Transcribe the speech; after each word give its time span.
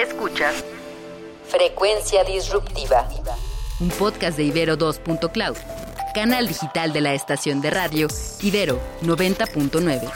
Escuchas 0.00 0.64
Frecuencia 1.46 2.24
Disruptiva. 2.24 3.06
un 3.80 3.90
podcast 3.90 4.38
de 4.38 4.44
Ibero 4.44 4.78
2.cloud, 4.78 5.56
canal 6.14 6.48
digital 6.48 6.94
de 6.94 7.02
la 7.02 7.12
estación 7.12 7.60
de 7.60 7.68
radio 7.68 8.08
Ibero 8.40 8.80
90.9. 9.02 10.10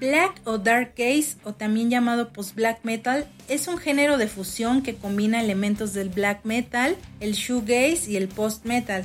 Black 0.00 0.40
o 0.44 0.56
Dark 0.56 0.94
Gaze, 0.96 1.36
o 1.44 1.52
también 1.52 1.90
llamado 1.90 2.32
post-black 2.32 2.78
metal, 2.82 3.28
es 3.48 3.68
un 3.68 3.76
género 3.76 4.16
de 4.16 4.26
fusión 4.26 4.80
que 4.82 4.96
combina 4.96 5.42
elementos 5.42 5.92
del 5.92 6.08
black 6.08 6.46
metal, 6.46 6.96
el 7.20 7.32
shoegaze 7.32 8.10
y 8.10 8.16
el 8.16 8.28
post-metal. 8.28 9.04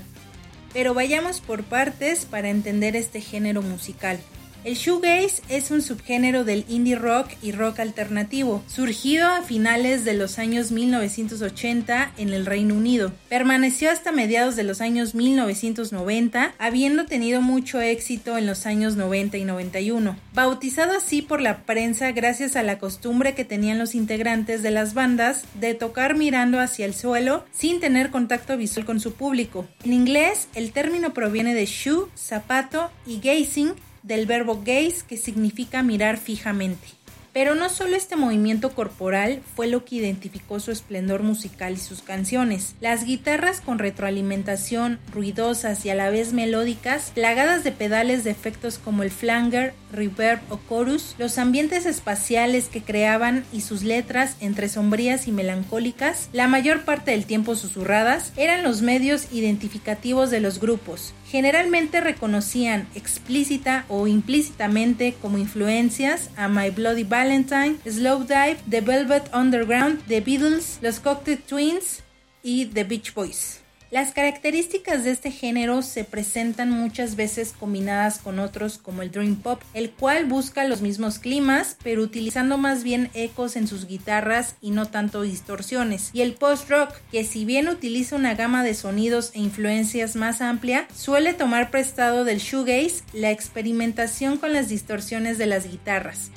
Pero 0.72 0.94
vayamos 0.94 1.42
por 1.42 1.64
partes 1.64 2.26
para 2.26 2.50
entender 2.50 2.96
este 2.96 3.20
género 3.20 3.62
musical. 3.62 4.18
El 4.66 4.76
shoegaze 4.76 5.42
es 5.48 5.72
un 5.72 5.82
subgénero 5.82 6.44
del 6.44 6.66
indie 6.68 6.96
rock 6.96 7.30
y 7.42 7.54
rock 7.54 7.80
alternativo, 7.80 8.62
surgido 8.68 9.26
a 9.26 9.42
finales 9.42 10.04
de 10.04 10.14
los 10.14 10.38
años 10.38 10.72
1980 10.72 12.12
en 12.18 12.34
el 12.34 12.46
Reino 12.46 12.76
Unido. 12.76 13.14
Permaneció 13.30 13.90
hasta 13.90 14.12
mediados 14.12 14.58
de 14.58 14.64
los 14.64 14.82
años 14.82 15.16
1990, 15.16 16.56
habiendo 16.60 17.06
tenido 17.06 17.40
mucho 17.40 17.80
éxito 17.80 18.38
en 18.38 18.48
los 18.48 18.66
años 18.66 18.98
90 18.98 19.38
y 19.38 19.46
91. 19.46 20.18
Bautizado 20.34 20.92
así 20.92 21.22
por 21.22 21.40
la 21.40 21.64
prensa 21.64 22.12
gracias 22.12 22.58
a 22.58 22.64
la 22.64 22.80
costumbre 22.80 23.36
que 23.36 23.46
tenían 23.46 23.80
los 23.80 23.96
integrantes 23.96 24.62
de 24.62 24.72
las 24.72 24.94
bandas 24.94 25.46
de 25.54 25.74
tocar 25.74 26.18
mirando 26.18 26.60
hacia 26.60 26.86
el 26.86 26.94
suelo 26.94 27.46
sin 27.54 27.80
tener 27.80 28.10
contacto 28.10 28.58
visual 28.58 28.86
con 28.86 29.00
su 29.00 29.14
público. 29.14 29.66
En 29.86 29.94
inglés, 29.94 30.50
el 30.54 30.74
término 30.74 31.14
proviene 31.14 31.54
de 31.54 31.66
shoe, 31.66 32.08
zapato 32.18 32.92
y 33.06 33.22
gazing, 33.22 33.74
del 34.10 34.26
verbo 34.26 34.62
gaze 34.66 35.06
que 35.08 35.16
significa 35.16 35.84
mirar 35.84 36.18
fijamente. 36.18 36.88
Pero 37.32 37.54
no 37.54 37.70
solo 37.70 37.96
este 37.96 38.16
movimiento 38.16 38.72
corporal 38.72 39.42
fue 39.56 39.68
lo 39.68 39.86
que 39.86 39.98
identificó 39.98 40.60
su 40.60 40.72
esplendor 40.72 41.22
musical 41.22 41.74
y 41.74 41.78
sus 41.78 42.02
canciones. 42.02 42.76
Las 42.82 43.06
guitarras 43.06 43.62
con 43.62 43.78
retroalimentación, 43.78 45.00
ruidosas 45.14 45.86
y 45.86 45.92
a 45.92 45.96
la 45.96 46.10
vez 46.10 46.34
melódicas, 46.34 47.12
plagadas 47.14 47.64
de 47.64 47.72
pedales 47.72 48.24
de 48.24 48.32
efectos 48.32 48.80
como 48.80 49.04
el 49.04 49.12
flanger, 49.12 49.74
reverb 49.92 50.42
o 50.50 50.60
chorus, 50.68 51.16
los 51.20 51.38
ambientes 51.38 51.86
espaciales 51.86 52.68
que 52.68 52.82
creaban 52.82 53.46
y 53.54 53.62
sus 53.62 53.84
letras 53.84 54.36
entre 54.40 54.68
sombrías 54.68 55.28
y 55.28 55.32
melancólicas, 55.32 56.30
la 56.34 56.48
mayor 56.48 56.84
parte 56.84 57.12
del 57.12 57.26
tiempo 57.26 57.56
susurradas, 57.56 58.34
eran 58.38 58.64
los 58.64 58.82
medios 58.82 59.32
identificativos 59.32 60.32
de 60.32 60.40
los 60.40 60.60
grupos. 60.60 61.14
Generalmente 61.30 62.02
reconocían 62.02 62.88
explícita 62.96 63.86
o 63.88 64.08
implícitamente 64.08 65.16
como 65.22 65.38
influencias 65.38 66.32
a 66.36 66.48
My 66.48 66.72
Bloody 66.72 67.04
Valentine, 67.04 67.78
Slowdive, 67.86 68.58
The 68.68 68.82
Velvet 68.82 69.30
Underground, 69.32 70.02
The 70.08 70.22
Beatles, 70.22 70.80
los 70.82 71.00
Cocteau 71.00 71.38
Twins 71.38 72.02
y 72.42 72.66
The 72.66 72.84
Beach 72.84 73.14
Boys. 73.14 73.62
Las 73.92 74.12
características 74.12 75.04
de 75.04 75.10
este 75.10 75.32
género 75.32 75.82
se 75.82 76.04
presentan 76.04 76.70
muchas 76.70 77.16
veces 77.16 77.56
combinadas 77.60 78.20
con 78.20 78.38
otros 78.38 78.78
como 78.78 79.02
el 79.02 79.10
Dream 79.10 79.38
Pop, 79.38 79.64
el 79.74 79.90
cual 79.90 80.26
busca 80.26 80.64
los 80.66 80.82
mismos 80.82 81.18
climas, 81.18 81.76
pero 81.82 82.04
utilizando 82.04 82.60
más 82.60 82.84
bien 82.84 83.10
ecos 83.16 83.56
en 83.56 83.68
sus 83.68 83.88
guitarras 83.88 84.56
y 84.62 84.70
no 84.70 84.86
tanto 84.86 85.24
distorsiones, 85.24 86.12
y 86.14 86.22
el 86.22 86.36
Post 86.36 86.70
Rock, 86.70 86.94
que 87.12 87.24
si 87.24 87.46
bien 87.46 87.68
utiliza 87.68 88.16
una 88.16 88.36
gama 88.36 88.64
de 88.64 88.76
sonidos 88.76 89.32
e 89.34 89.40
influencias 89.40 90.16
más 90.16 90.40
amplia, 90.42 90.88
suele 90.96 91.34
tomar 91.34 91.72
prestado 91.72 92.26
del 92.26 92.38
shoegaze 92.38 93.02
la 93.14 93.32
experimentación 93.32 94.38
con 94.38 94.54
las 94.54 94.70
distorsiones 94.70 95.40
de 95.40 95.48
las 95.48 95.68
guitarras. 95.68 96.30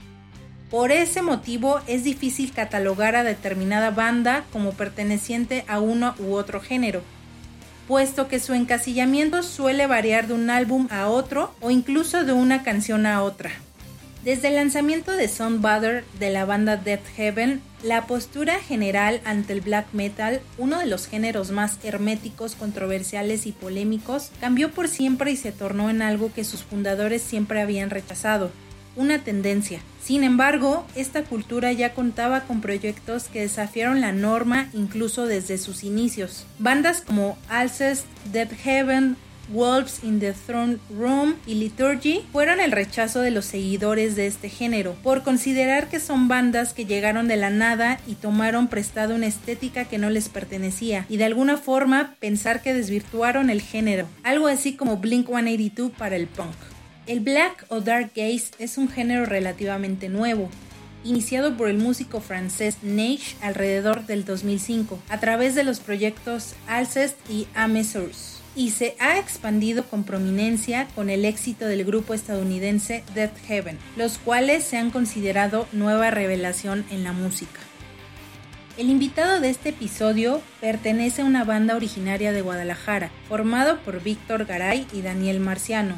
Por 0.70 0.90
ese 0.90 1.20
motivo 1.20 1.82
es 1.86 2.02
difícil 2.02 2.50
catalogar 2.52 3.14
a 3.14 3.24
determinada 3.24 3.90
banda 3.90 4.46
como 4.54 4.72
perteneciente 4.72 5.66
a 5.68 5.80
uno 5.80 6.14
u 6.18 6.32
otro 6.32 6.62
género, 6.62 7.02
puesto 7.88 8.28
que 8.28 8.40
su 8.40 8.54
encasillamiento 8.54 9.42
suele 9.42 9.86
variar 9.86 10.26
de 10.26 10.34
un 10.34 10.50
álbum 10.50 10.88
a 10.90 11.08
otro 11.08 11.54
o 11.60 11.70
incluso 11.70 12.24
de 12.24 12.32
una 12.32 12.62
canción 12.62 13.06
a 13.06 13.22
otra. 13.22 13.50
Desde 14.24 14.48
el 14.48 14.54
lanzamiento 14.54 15.10
de 15.12 15.26
Soundbather 15.26 16.04
de 16.20 16.30
la 16.30 16.44
banda 16.44 16.76
Death 16.76 17.04
Heaven, 17.16 17.60
la 17.82 18.06
postura 18.06 18.60
general 18.60 19.20
ante 19.24 19.52
el 19.52 19.62
black 19.62 19.86
metal, 19.92 20.40
uno 20.58 20.78
de 20.78 20.86
los 20.86 21.08
géneros 21.08 21.50
más 21.50 21.78
herméticos, 21.82 22.54
controversiales 22.54 23.46
y 23.46 23.52
polémicos, 23.52 24.30
cambió 24.40 24.70
por 24.70 24.86
siempre 24.86 25.32
y 25.32 25.36
se 25.36 25.50
tornó 25.50 25.90
en 25.90 26.02
algo 26.02 26.32
que 26.32 26.44
sus 26.44 26.62
fundadores 26.62 27.20
siempre 27.20 27.60
habían 27.60 27.90
rechazado, 27.90 28.52
una 28.96 29.18
tendencia. 29.18 29.80
Sin 30.02 30.24
embargo, 30.24 30.84
esta 30.94 31.22
cultura 31.22 31.72
ya 31.72 31.94
contaba 31.94 32.42
con 32.42 32.60
proyectos 32.60 33.24
que 33.24 33.40
desafiaron 33.40 34.00
la 34.00 34.12
norma 34.12 34.68
incluso 34.72 35.26
desde 35.26 35.58
sus 35.58 35.84
inicios. 35.84 36.44
Bandas 36.58 37.02
como 37.02 37.38
Alcest, 37.48 38.06
Dead 38.32 38.50
Heaven, 38.64 39.16
Wolves 39.48 40.02
in 40.02 40.20
the 40.20 40.32
Throne 40.32 40.78
Room 40.90 41.34
y 41.46 41.54
Liturgy 41.54 42.24
fueron 42.32 42.60
el 42.60 42.72
rechazo 42.72 43.20
de 43.20 43.30
los 43.30 43.44
seguidores 43.44 44.16
de 44.16 44.26
este 44.26 44.48
género, 44.48 44.94
por 45.02 45.22
considerar 45.22 45.88
que 45.88 46.00
son 46.00 46.28
bandas 46.28 46.72
que 46.72 46.86
llegaron 46.86 47.28
de 47.28 47.36
la 47.36 47.50
nada 47.50 48.00
y 48.06 48.14
tomaron 48.14 48.68
prestado 48.68 49.14
una 49.14 49.26
estética 49.26 49.84
que 49.84 49.98
no 49.98 50.10
les 50.10 50.28
pertenecía, 50.28 51.06
y 51.08 51.16
de 51.16 51.24
alguna 51.24 51.56
forma 51.56 52.14
pensar 52.20 52.62
que 52.62 52.74
desvirtuaron 52.74 53.50
el 53.50 53.60
género, 53.60 54.08
algo 54.22 54.46
así 54.46 54.74
como 54.74 54.98
Blink 54.98 55.26
182 55.26 55.92
para 55.92 56.16
el 56.16 56.26
punk. 56.26 56.54
El 57.04 57.18
black 57.18 57.66
o 57.68 57.80
dark 57.80 58.12
gaze 58.14 58.52
es 58.60 58.78
un 58.78 58.88
género 58.88 59.26
relativamente 59.26 60.08
nuevo, 60.08 60.48
iniciado 61.02 61.56
por 61.56 61.68
el 61.68 61.76
músico 61.78 62.20
francés 62.20 62.76
Neige 62.82 63.34
alrededor 63.42 64.06
del 64.06 64.24
2005, 64.24 65.00
a 65.08 65.18
través 65.18 65.56
de 65.56 65.64
los 65.64 65.80
proyectos 65.80 66.54
Alcest 66.68 67.16
y 67.28 67.48
Amesource, 67.56 68.38
y 68.54 68.70
se 68.70 68.94
ha 69.00 69.18
expandido 69.18 69.82
con 69.84 70.04
prominencia 70.04 70.86
con 70.94 71.10
el 71.10 71.24
éxito 71.24 71.66
del 71.66 71.84
grupo 71.84 72.14
estadounidense 72.14 73.02
Death 73.16 73.36
Heaven, 73.48 73.78
los 73.96 74.18
cuales 74.18 74.62
se 74.62 74.76
han 74.76 74.92
considerado 74.92 75.66
nueva 75.72 76.12
revelación 76.12 76.84
en 76.88 77.02
la 77.02 77.12
música. 77.12 77.58
El 78.78 78.90
invitado 78.90 79.40
de 79.40 79.50
este 79.50 79.70
episodio 79.70 80.40
pertenece 80.60 81.22
a 81.22 81.24
una 81.24 81.42
banda 81.42 81.74
originaria 81.74 82.30
de 82.30 82.42
Guadalajara, 82.42 83.10
formado 83.28 83.80
por 83.80 84.04
Víctor 84.04 84.44
Garay 84.44 84.86
y 84.92 85.02
Daniel 85.02 85.40
Marciano, 85.40 85.96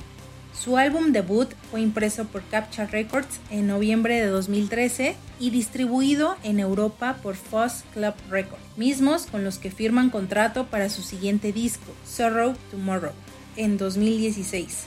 su 0.58 0.76
álbum 0.76 1.12
debut 1.12 1.50
fue 1.70 1.80
impreso 1.80 2.24
por 2.26 2.42
Captcha 2.44 2.86
Records 2.86 3.40
en 3.50 3.66
noviembre 3.66 4.20
de 4.20 4.28
2013 4.28 5.16
y 5.40 5.50
distribuido 5.50 6.36
en 6.44 6.60
Europa 6.60 7.18
por 7.22 7.34
Foss 7.34 7.84
Club 7.92 8.14
Records, 8.30 8.62
mismos 8.76 9.26
con 9.26 9.44
los 9.44 9.58
que 9.58 9.70
firman 9.70 10.10
contrato 10.10 10.66
para 10.66 10.88
su 10.88 11.02
siguiente 11.02 11.52
disco, 11.52 11.92
Sorrow 12.06 12.54
Tomorrow, 12.70 13.12
en 13.56 13.76
2016. 13.76 14.86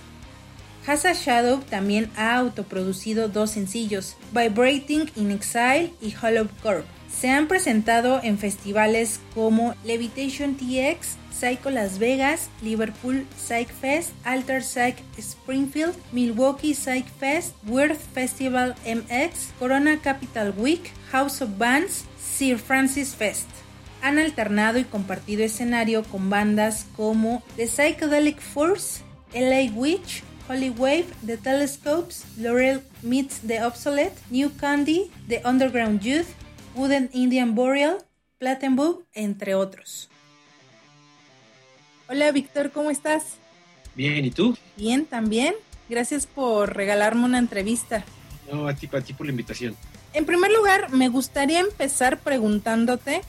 Hasa 0.88 1.12
Shadow 1.12 1.60
también 1.60 2.10
ha 2.16 2.38
autoproducido 2.38 3.28
dos 3.28 3.52
sencillos, 3.52 4.16
Vibrating 4.32 5.12
in 5.18 5.32
Exile 5.32 5.92
y 6.02 6.16
Hollow 6.16 6.48
Corp. 6.64 6.86
Se 7.20 7.32
han 7.32 7.48
presentado 7.48 8.20
en 8.22 8.38
festivales 8.38 9.20
como 9.34 9.74
Levitation 9.84 10.56
TX, 10.56 11.16
Psycho 11.32 11.72
Las 11.72 11.98
Vegas, 11.98 12.50
Liverpool 12.62 13.26
Psych 13.36 13.70
Fest, 13.70 14.12
Alter 14.24 14.62
Psych 14.64 14.98
Springfield, 15.18 15.96
Milwaukee 16.12 16.76
Psych 16.76 17.08
Fest, 17.20 17.56
Weird 17.66 17.98
Festival 17.98 18.76
MX, 18.86 19.52
Corona 19.58 20.00
Capital 20.00 20.54
Week, 20.58 20.92
House 21.12 21.42
of 21.42 21.58
Bands, 21.58 22.06
Sir 22.22 22.60
Francis 22.60 23.16
Fest. 23.16 23.50
Han 24.04 24.20
alternado 24.20 24.78
y 24.78 24.84
compartido 24.84 25.44
escenario 25.44 26.04
con 26.04 26.30
bandas 26.30 26.86
como 26.96 27.42
The 27.56 27.66
Psychedelic 27.66 28.40
Force, 28.40 29.02
LA 29.34 29.74
Witch, 29.74 30.22
Holy 30.48 30.70
Wave, 30.70 31.08
The 31.26 31.38
Telescopes, 31.38 32.26
Laurel 32.38 32.82
Meets 33.02 33.40
the 33.40 33.64
Obsolete, 33.64 34.16
New 34.30 34.52
Candy, 34.58 35.10
The 35.28 35.42
Underground 35.44 36.02
Youth, 36.02 36.28
Wooden 36.78 37.10
Indian 37.12 37.56
Boreal, 37.56 37.98
Plattenbug, 38.38 39.04
entre 39.14 39.56
otros. 39.56 40.10
Hola 42.08 42.32
Víctor, 42.32 42.72
¿cómo 42.72 42.92
estás? 42.92 43.38
Bien, 43.96 44.24
¿y 44.24 44.30
tú? 44.30 44.56
Bien, 44.78 45.06
también. 45.06 45.56
Gracias 45.90 46.28
por 46.28 46.76
regalarme 46.76 47.26
una 47.26 47.40
entrevista. 47.40 48.06
No, 48.52 48.68
a 48.68 48.76
ti, 48.76 48.88
a 48.94 49.02
ti 49.02 49.14
por 49.14 49.26
la 49.26 49.32
invitación. 49.32 49.76
En 50.14 50.26
primer 50.26 50.52
lugar, 50.52 50.92
me 50.92 51.10
gustaría 51.10 51.60
empezar 51.60 52.20
preguntándote 52.20 53.22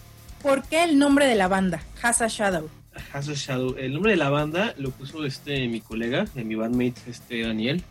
por 0.43 0.63
qué 0.65 0.85
el 0.85 0.99
nombre 0.99 1.27
de 1.27 1.35
la 1.35 1.49
banda, 1.49 1.83
Hasa 2.03 2.27
Shadow. 2.29 2.69
Hasa 3.15 3.33
Shadow. 3.35 3.77
El 3.79 3.95
nombre 3.95 4.13
de 4.13 4.19
la 4.19 4.29
banda 4.29 4.75
lo 4.77 4.91
puso 4.91 5.25
este 5.25 5.67
mi 5.69 5.81
colega, 5.81 6.27
mi 6.35 6.55
bandmate, 6.55 7.01
este 7.09 7.43
Daniel 7.43 7.83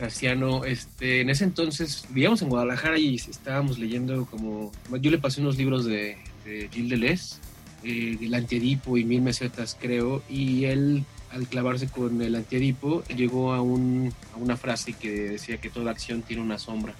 Garciano. 0.00 0.64
Este, 0.64 1.20
en 1.20 1.30
ese 1.30 1.44
entonces 1.44 2.06
vivíamos 2.08 2.42
en 2.42 2.48
Guadalajara 2.48 2.98
y 2.98 3.16
estábamos 3.16 3.78
leyendo 3.78 4.26
como. 4.26 4.72
Yo 5.00 5.10
le 5.10 5.18
pasé 5.18 5.40
unos 5.40 5.56
libros 5.56 5.84
de, 5.84 6.16
de 6.44 6.68
Gilles 6.72 6.90
Deleuze 6.90 7.36
eh, 7.82 8.18
el 8.20 8.34
antiedipo 8.34 8.98
y 8.98 9.04
mil 9.04 9.22
mesetas, 9.22 9.76
creo, 9.80 10.22
y 10.28 10.64
él 10.64 11.04
al 11.32 11.46
clavarse 11.46 11.88
con 11.88 12.20
el 12.20 12.34
antiedipo 12.34 13.04
llegó 13.04 13.52
a, 13.52 13.62
un, 13.62 14.12
a 14.34 14.36
una 14.36 14.56
frase 14.56 14.92
que 14.92 15.10
decía 15.10 15.58
que 15.58 15.70
toda 15.70 15.90
acción 15.90 16.22
tiene 16.22 16.42
una 16.42 16.58
sombra. 16.58 16.94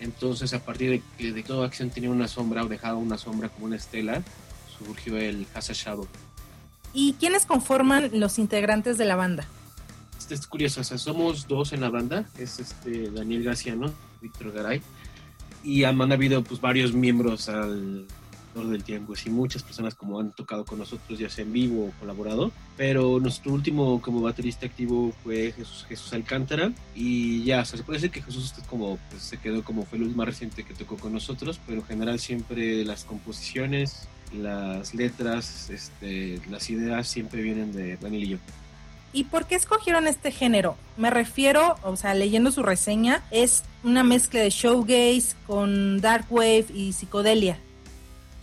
Entonces, 0.00 0.52
a 0.54 0.64
partir 0.64 0.90
de 0.90 1.02
que 1.18 1.32
de 1.32 1.42
toda 1.42 1.66
acción 1.66 1.90
tenía 1.90 2.10
una 2.10 2.26
sombra 2.26 2.64
o 2.64 2.68
dejaba 2.68 2.96
una 2.96 3.16
sombra 3.16 3.48
como 3.48 3.66
una 3.66 3.76
estela, 3.76 4.22
surgió 4.78 5.18
el 5.18 5.46
Hasa 5.54 5.72
Shadow. 5.72 6.08
¿Y 6.92 7.14
quiénes 7.14 7.46
conforman 7.46 8.10
los 8.12 8.38
integrantes 8.38 8.98
de 8.98 9.04
la 9.04 9.16
banda? 9.16 9.46
Es 10.30 10.46
curioso, 10.46 10.80
o 10.80 10.84
sea, 10.84 10.98
somos 10.98 11.46
dos 11.46 11.72
en 11.72 11.80
la 11.80 11.90
banda, 11.90 12.24
es 12.38 12.58
este 12.58 13.10
Daniel 13.10 13.44
Graciano, 13.44 13.92
Víctor 14.20 14.52
Garay, 14.52 14.80
y 15.62 15.84
han, 15.84 16.00
han 16.00 16.12
habido 16.12 16.42
pues 16.42 16.60
varios 16.60 16.92
miembros 16.92 17.48
al 17.48 18.06
del 18.62 18.84
tiempo 18.84 19.14
y 19.24 19.30
muchas 19.30 19.62
personas 19.62 19.94
como 19.94 20.20
han 20.20 20.30
tocado 20.32 20.64
con 20.64 20.78
nosotros 20.78 21.18
ya 21.18 21.28
sea 21.28 21.44
en 21.44 21.52
vivo 21.52 21.86
o 21.86 21.92
colaborado. 21.98 22.52
Pero 22.76 23.18
nuestro 23.18 23.52
último 23.52 24.00
como 24.00 24.20
baterista 24.20 24.66
activo 24.66 25.12
fue 25.24 25.52
Jesús, 25.52 25.84
Jesús 25.88 26.12
Alcántara. 26.12 26.72
Y 26.94 27.42
ya 27.44 27.62
o 27.62 27.64
sea, 27.64 27.78
se 27.78 27.84
puede 27.84 27.98
decir 27.98 28.10
que 28.10 28.22
Jesús 28.22 28.54
como 28.68 28.98
pues, 29.10 29.22
se 29.22 29.38
quedó 29.38 29.64
como 29.64 29.84
fue 29.84 29.98
el 29.98 30.14
más 30.14 30.26
reciente 30.26 30.62
que 30.62 30.74
tocó 30.74 30.96
con 30.96 31.12
nosotros 31.12 31.60
pero 31.66 31.80
en 31.80 31.86
general 31.86 32.18
siempre 32.20 32.84
las 32.84 33.04
composiciones 33.04 34.08
las 34.32 34.94
letras 34.94 35.70
este, 35.70 36.40
las 36.50 36.68
ideas 36.70 37.08
siempre 37.08 37.42
vienen 37.42 37.72
de 37.72 37.96
Daniel 37.96 38.24
y 38.24 38.28
yo 38.28 38.38
¿Y 39.14 39.24
por 39.24 39.46
qué 39.46 39.54
escogieron 39.54 40.08
este 40.08 40.32
género? 40.32 40.76
Me 40.96 41.08
refiero, 41.08 41.76
o 41.82 41.96
sea, 41.96 42.14
leyendo 42.14 42.50
su 42.50 42.62
reseña, 42.62 43.22
es 43.30 43.62
una 43.84 44.02
mezcla 44.02 44.40
de 44.40 44.50
showgaze 44.50 45.36
con 45.46 46.00
dark 46.00 46.26
wave 46.30 46.66
y 46.74 46.92
psicodelia 46.92 47.58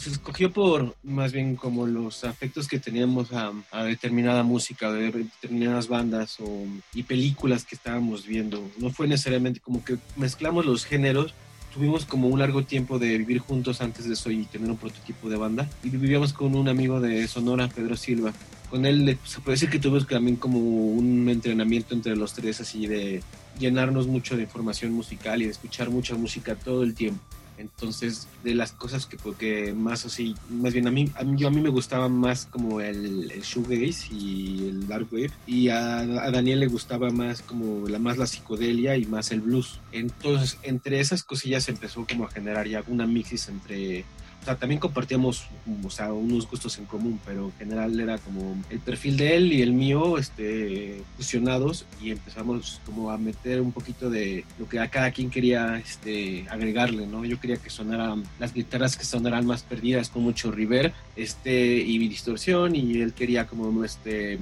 se 0.01 0.09
escogió 0.09 0.51
por 0.51 0.95
más 1.03 1.31
bien 1.31 1.55
como 1.55 1.85
los 1.85 2.23
afectos 2.23 2.67
que 2.67 2.79
teníamos 2.79 3.29
a, 3.33 3.83
determinada 3.83 4.41
música, 4.41 4.91
de 4.91 5.11
determinadas 5.11 5.87
bandas 5.87 6.39
o, 6.39 6.65
y 6.95 7.03
películas 7.03 7.65
que 7.65 7.75
estábamos 7.75 8.25
viendo. 8.25 8.67
No 8.79 8.89
fue 8.89 9.07
necesariamente 9.07 9.59
como 9.59 9.85
que 9.85 9.97
mezclamos 10.15 10.65
los 10.65 10.85
géneros. 10.85 11.35
Tuvimos 11.71 12.05
como 12.05 12.29
un 12.29 12.39
largo 12.39 12.63
tiempo 12.63 12.97
de 12.97 13.15
vivir 13.19 13.37
juntos 13.37 13.79
antes 13.79 14.07
de 14.07 14.15
eso 14.15 14.31
y 14.31 14.45
tener 14.45 14.71
un 14.71 14.77
prototipo 14.77 15.29
de 15.29 15.37
banda. 15.37 15.69
Y 15.83 15.89
vivíamos 15.91 16.33
con 16.33 16.55
un 16.55 16.67
amigo 16.67 16.99
de 16.99 17.27
Sonora, 17.27 17.67
Pedro 17.67 17.95
Silva. 17.95 18.33
Con 18.71 18.85
él 18.85 19.19
se 19.25 19.41
puede 19.41 19.55
decir 19.55 19.69
que 19.69 19.79
tuvimos 19.79 20.07
también 20.07 20.37
como 20.37 20.57
un 20.57 21.27
entrenamiento 21.29 21.93
entre 21.93 22.15
los 22.15 22.33
tres, 22.33 22.61
así 22.61 22.87
de 22.87 23.21
llenarnos 23.59 24.07
mucho 24.07 24.37
de 24.37 24.43
información 24.43 24.93
musical 24.93 25.41
y 25.41 25.45
de 25.45 25.51
escuchar 25.51 25.89
mucha 25.89 26.15
música 26.15 26.55
todo 26.55 26.83
el 26.83 26.95
tiempo. 26.95 27.21
Entonces, 27.57 28.27
de 28.43 28.55
las 28.55 28.71
cosas 28.71 29.05
que, 29.05 29.17
porque 29.17 29.73
más 29.73 30.05
así, 30.05 30.35
más 30.49 30.73
bien 30.73 30.87
a 30.87 30.91
mí, 30.91 31.11
a 31.15 31.23
mí, 31.23 31.39
yo, 31.39 31.49
a 31.49 31.51
mí 31.51 31.61
me 31.61 31.69
gustaba 31.69 32.09
más 32.09 32.45
como 32.45 32.81
el, 32.81 33.29
el 33.29 33.41
shoegaze 33.41 34.13
y 34.13 34.69
el 34.69 34.87
dark 34.87 35.07
wave, 35.11 35.31
y 35.45 35.69
a, 35.69 36.05
Daniel 36.31 36.61
le 36.61 36.67
gustaba 36.67 37.11
más 37.11 37.41
como 37.41 37.87
la 37.87 37.99
más 37.99 38.17
la 38.17 38.25
psicodelia 38.25 38.97
y 38.97 39.05
más 39.05 39.31
el 39.31 39.41
blues. 39.41 39.79
Entonces, 39.91 40.57
entre 40.63 41.01
esas 41.01 41.23
cosillas 41.23 41.69
empezó 41.69 42.07
como 42.07 42.25
a 42.25 42.31
generar 42.31 42.67
ya 42.67 42.83
una 42.87 43.05
mixis 43.05 43.47
entre 43.49 44.05
o 44.41 44.43
sea, 44.43 44.55
también 44.55 44.79
compartíamos, 44.79 45.45
o 45.83 45.89
sea, 45.91 46.11
unos 46.11 46.49
gustos 46.49 46.77
en 46.79 46.85
común, 46.85 47.19
pero 47.23 47.45
en 47.45 47.51
general 47.53 47.99
era 47.99 48.17
como 48.17 48.57
el 48.71 48.79
perfil 48.79 49.17
de 49.17 49.35
él 49.37 49.53
y 49.53 49.61
el 49.61 49.71
mío, 49.71 50.17
este, 50.17 51.03
fusionados 51.15 51.85
y 52.01 52.09
empezamos 52.09 52.81
como 52.83 53.11
a 53.11 53.17
meter 53.19 53.61
un 53.61 53.71
poquito 53.71 54.09
de 54.09 54.43
lo 54.57 54.67
que 54.67 54.79
a 54.79 54.89
cada 54.89 55.11
quien 55.11 55.29
quería, 55.29 55.77
este, 55.77 56.47
agregarle, 56.49 57.05
¿no? 57.05 57.23
Yo 57.23 57.39
quería 57.39 57.57
que 57.57 57.69
sonaran 57.69 58.23
las 58.39 58.51
guitarras 58.51 58.97
que 58.97 59.05
sonaran 59.05 59.45
más 59.45 59.61
perdidas 59.61 60.09
con 60.09 60.23
mucho 60.23 60.51
river, 60.51 60.91
este, 61.15 61.75
y 61.75 61.99
distorsión 61.99 62.75
y 62.75 62.99
él 62.99 63.13
quería 63.13 63.45
como, 63.45 63.83
este, 63.83 64.39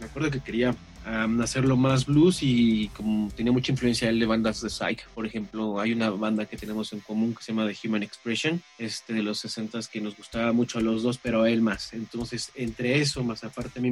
me 0.00 0.06
acuerdo 0.06 0.32
que 0.32 0.40
quería 0.40 0.74
hacerlo 1.04 1.76
más 1.76 2.06
blues 2.06 2.42
y 2.42 2.88
como 2.88 3.30
tenía 3.34 3.52
mucha 3.52 3.72
influencia 3.72 4.08
él 4.08 4.18
de 4.18 4.26
bandas 4.26 4.60
de 4.60 4.70
psych, 4.70 5.06
por 5.14 5.26
ejemplo, 5.26 5.80
hay 5.80 5.92
una 5.92 6.10
banda 6.10 6.46
que 6.46 6.56
tenemos 6.56 6.92
en 6.92 7.00
común 7.00 7.34
que 7.34 7.42
se 7.42 7.52
llama 7.52 7.68
The 7.68 7.88
Human 7.88 8.02
Expression, 8.02 8.62
este 8.78 9.14
de 9.14 9.22
los 9.22 9.38
60 9.38 9.68
que 9.92 10.00
nos 10.00 10.16
gustaba 10.16 10.52
mucho 10.52 10.78
a 10.78 10.82
los 10.82 11.02
dos, 11.02 11.18
pero 11.18 11.42
a 11.42 11.50
él 11.50 11.62
más. 11.62 11.92
Entonces, 11.92 12.50
entre 12.54 13.00
eso, 13.00 13.22
más 13.22 13.44
aparte 13.44 13.80
a 13.80 13.82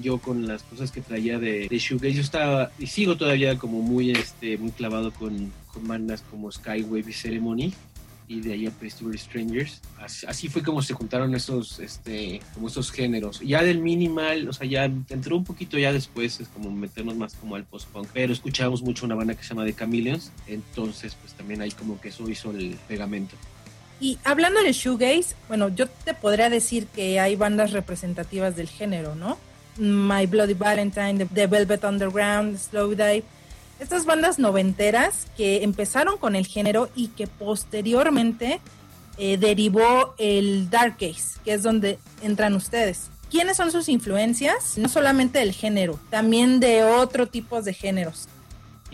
yo 0.00 0.18
con 0.18 0.46
las 0.46 0.62
cosas 0.62 0.90
que 0.90 1.00
traía 1.00 1.38
de, 1.38 1.68
de 1.68 1.78
yo 1.78 2.20
estaba 2.20 2.70
y 2.78 2.86
sigo 2.86 3.16
todavía 3.16 3.56
como 3.58 3.82
muy, 3.82 4.10
este, 4.10 4.56
muy 4.58 4.70
clavado 4.70 5.12
con, 5.12 5.52
con 5.72 5.86
bandas 5.86 6.22
como 6.30 6.50
Skywave 6.50 7.10
y 7.10 7.12
Ceremony, 7.12 7.72
y 8.28 8.40
de 8.40 8.52
ahí 8.52 8.66
a 8.66 8.70
Place 8.70 8.96
Strangers. 9.18 9.80
Así, 10.26 10.48
fue 10.48 10.62
como 10.62 10.82
se 10.82 10.94
juntaron 10.94 11.34
esos, 11.34 11.78
este, 11.80 12.40
como 12.54 12.68
esos 12.68 12.90
géneros. 12.90 13.40
Ya 13.40 13.62
del 13.62 13.80
minimal, 13.80 14.48
o 14.48 14.52
sea, 14.52 14.66
ya 14.66 14.84
entró 14.84 15.36
un 15.36 15.44
poquito 15.44 15.78
ya 15.78 15.92
después, 15.92 16.40
es 16.40 16.48
como 16.48 16.70
meternos 16.70 17.16
más 17.16 17.34
como 17.34 17.56
al 17.56 17.64
post-punk, 17.64 18.08
pero 18.12 18.32
escuchábamos 18.32 18.82
mucho 18.82 19.06
una 19.06 19.14
banda 19.14 19.34
que 19.34 19.42
se 19.42 19.50
llama 19.50 19.64
The 19.64 19.74
Chameleons, 19.74 20.32
entonces 20.46 21.16
pues 21.20 21.34
también 21.34 21.60
ahí 21.62 21.70
como 21.70 22.00
que 22.00 22.08
eso 22.08 22.28
hizo 22.28 22.50
el 22.50 22.76
pegamento. 22.88 23.36
Y 23.98 24.18
hablando 24.24 24.62
de 24.62 24.72
shoegaze, 24.72 25.34
bueno, 25.48 25.68
yo 25.68 25.88
te 25.88 26.12
podría 26.12 26.50
decir 26.50 26.86
que 26.86 27.18
hay 27.18 27.34
bandas 27.34 27.72
representativas 27.72 28.54
del 28.54 28.68
género, 28.68 29.14
¿no? 29.14 29.38
My 29.78 30.26
Bloody 30.26 30.54
Valentine, 30.54 31.26
The 31.26 31.46
Velvet 31.46 31.84
Underground, 31.84 32.58
Slow 32.58 32.90
Dive, 32.90 33.24
estas 33.78 34.04
bandas 34.04 34.38
noventeras 34.38 35.26
que 35.36 35.62
empezaron 35.62 36.18
con 36.18 36.36
el 36.36 36.46
género 36.46 36.88
y 36.94 37.08
que 37.08 37.26
posteriormente 37.26 38.60
eh, 39.18 39.36
derivó 39.36 40.14
el 40.18 40.70
Dark 40.70 40.96
Case, 40.98 41.38
que 41.44 41.54
es 41.54 41.62
donde 41.62 41.98
entran 42.22 42.54
ustedes. 42.54 43.10
¿Quiénes 43.30 43.56
son 43.56 43.72
sus 43.72 43.88
influencias? 43.88 44.78
No 44.78 44.88
solamente 44.88 45.40
del 45.40 45.52
género, 45.52 45.98
también 46.10 46.60
de 46.60 46.84
otro 46.84 47.26
tipo 47.26 47.60
de 47.60 47.74
géneros 47.74 48.28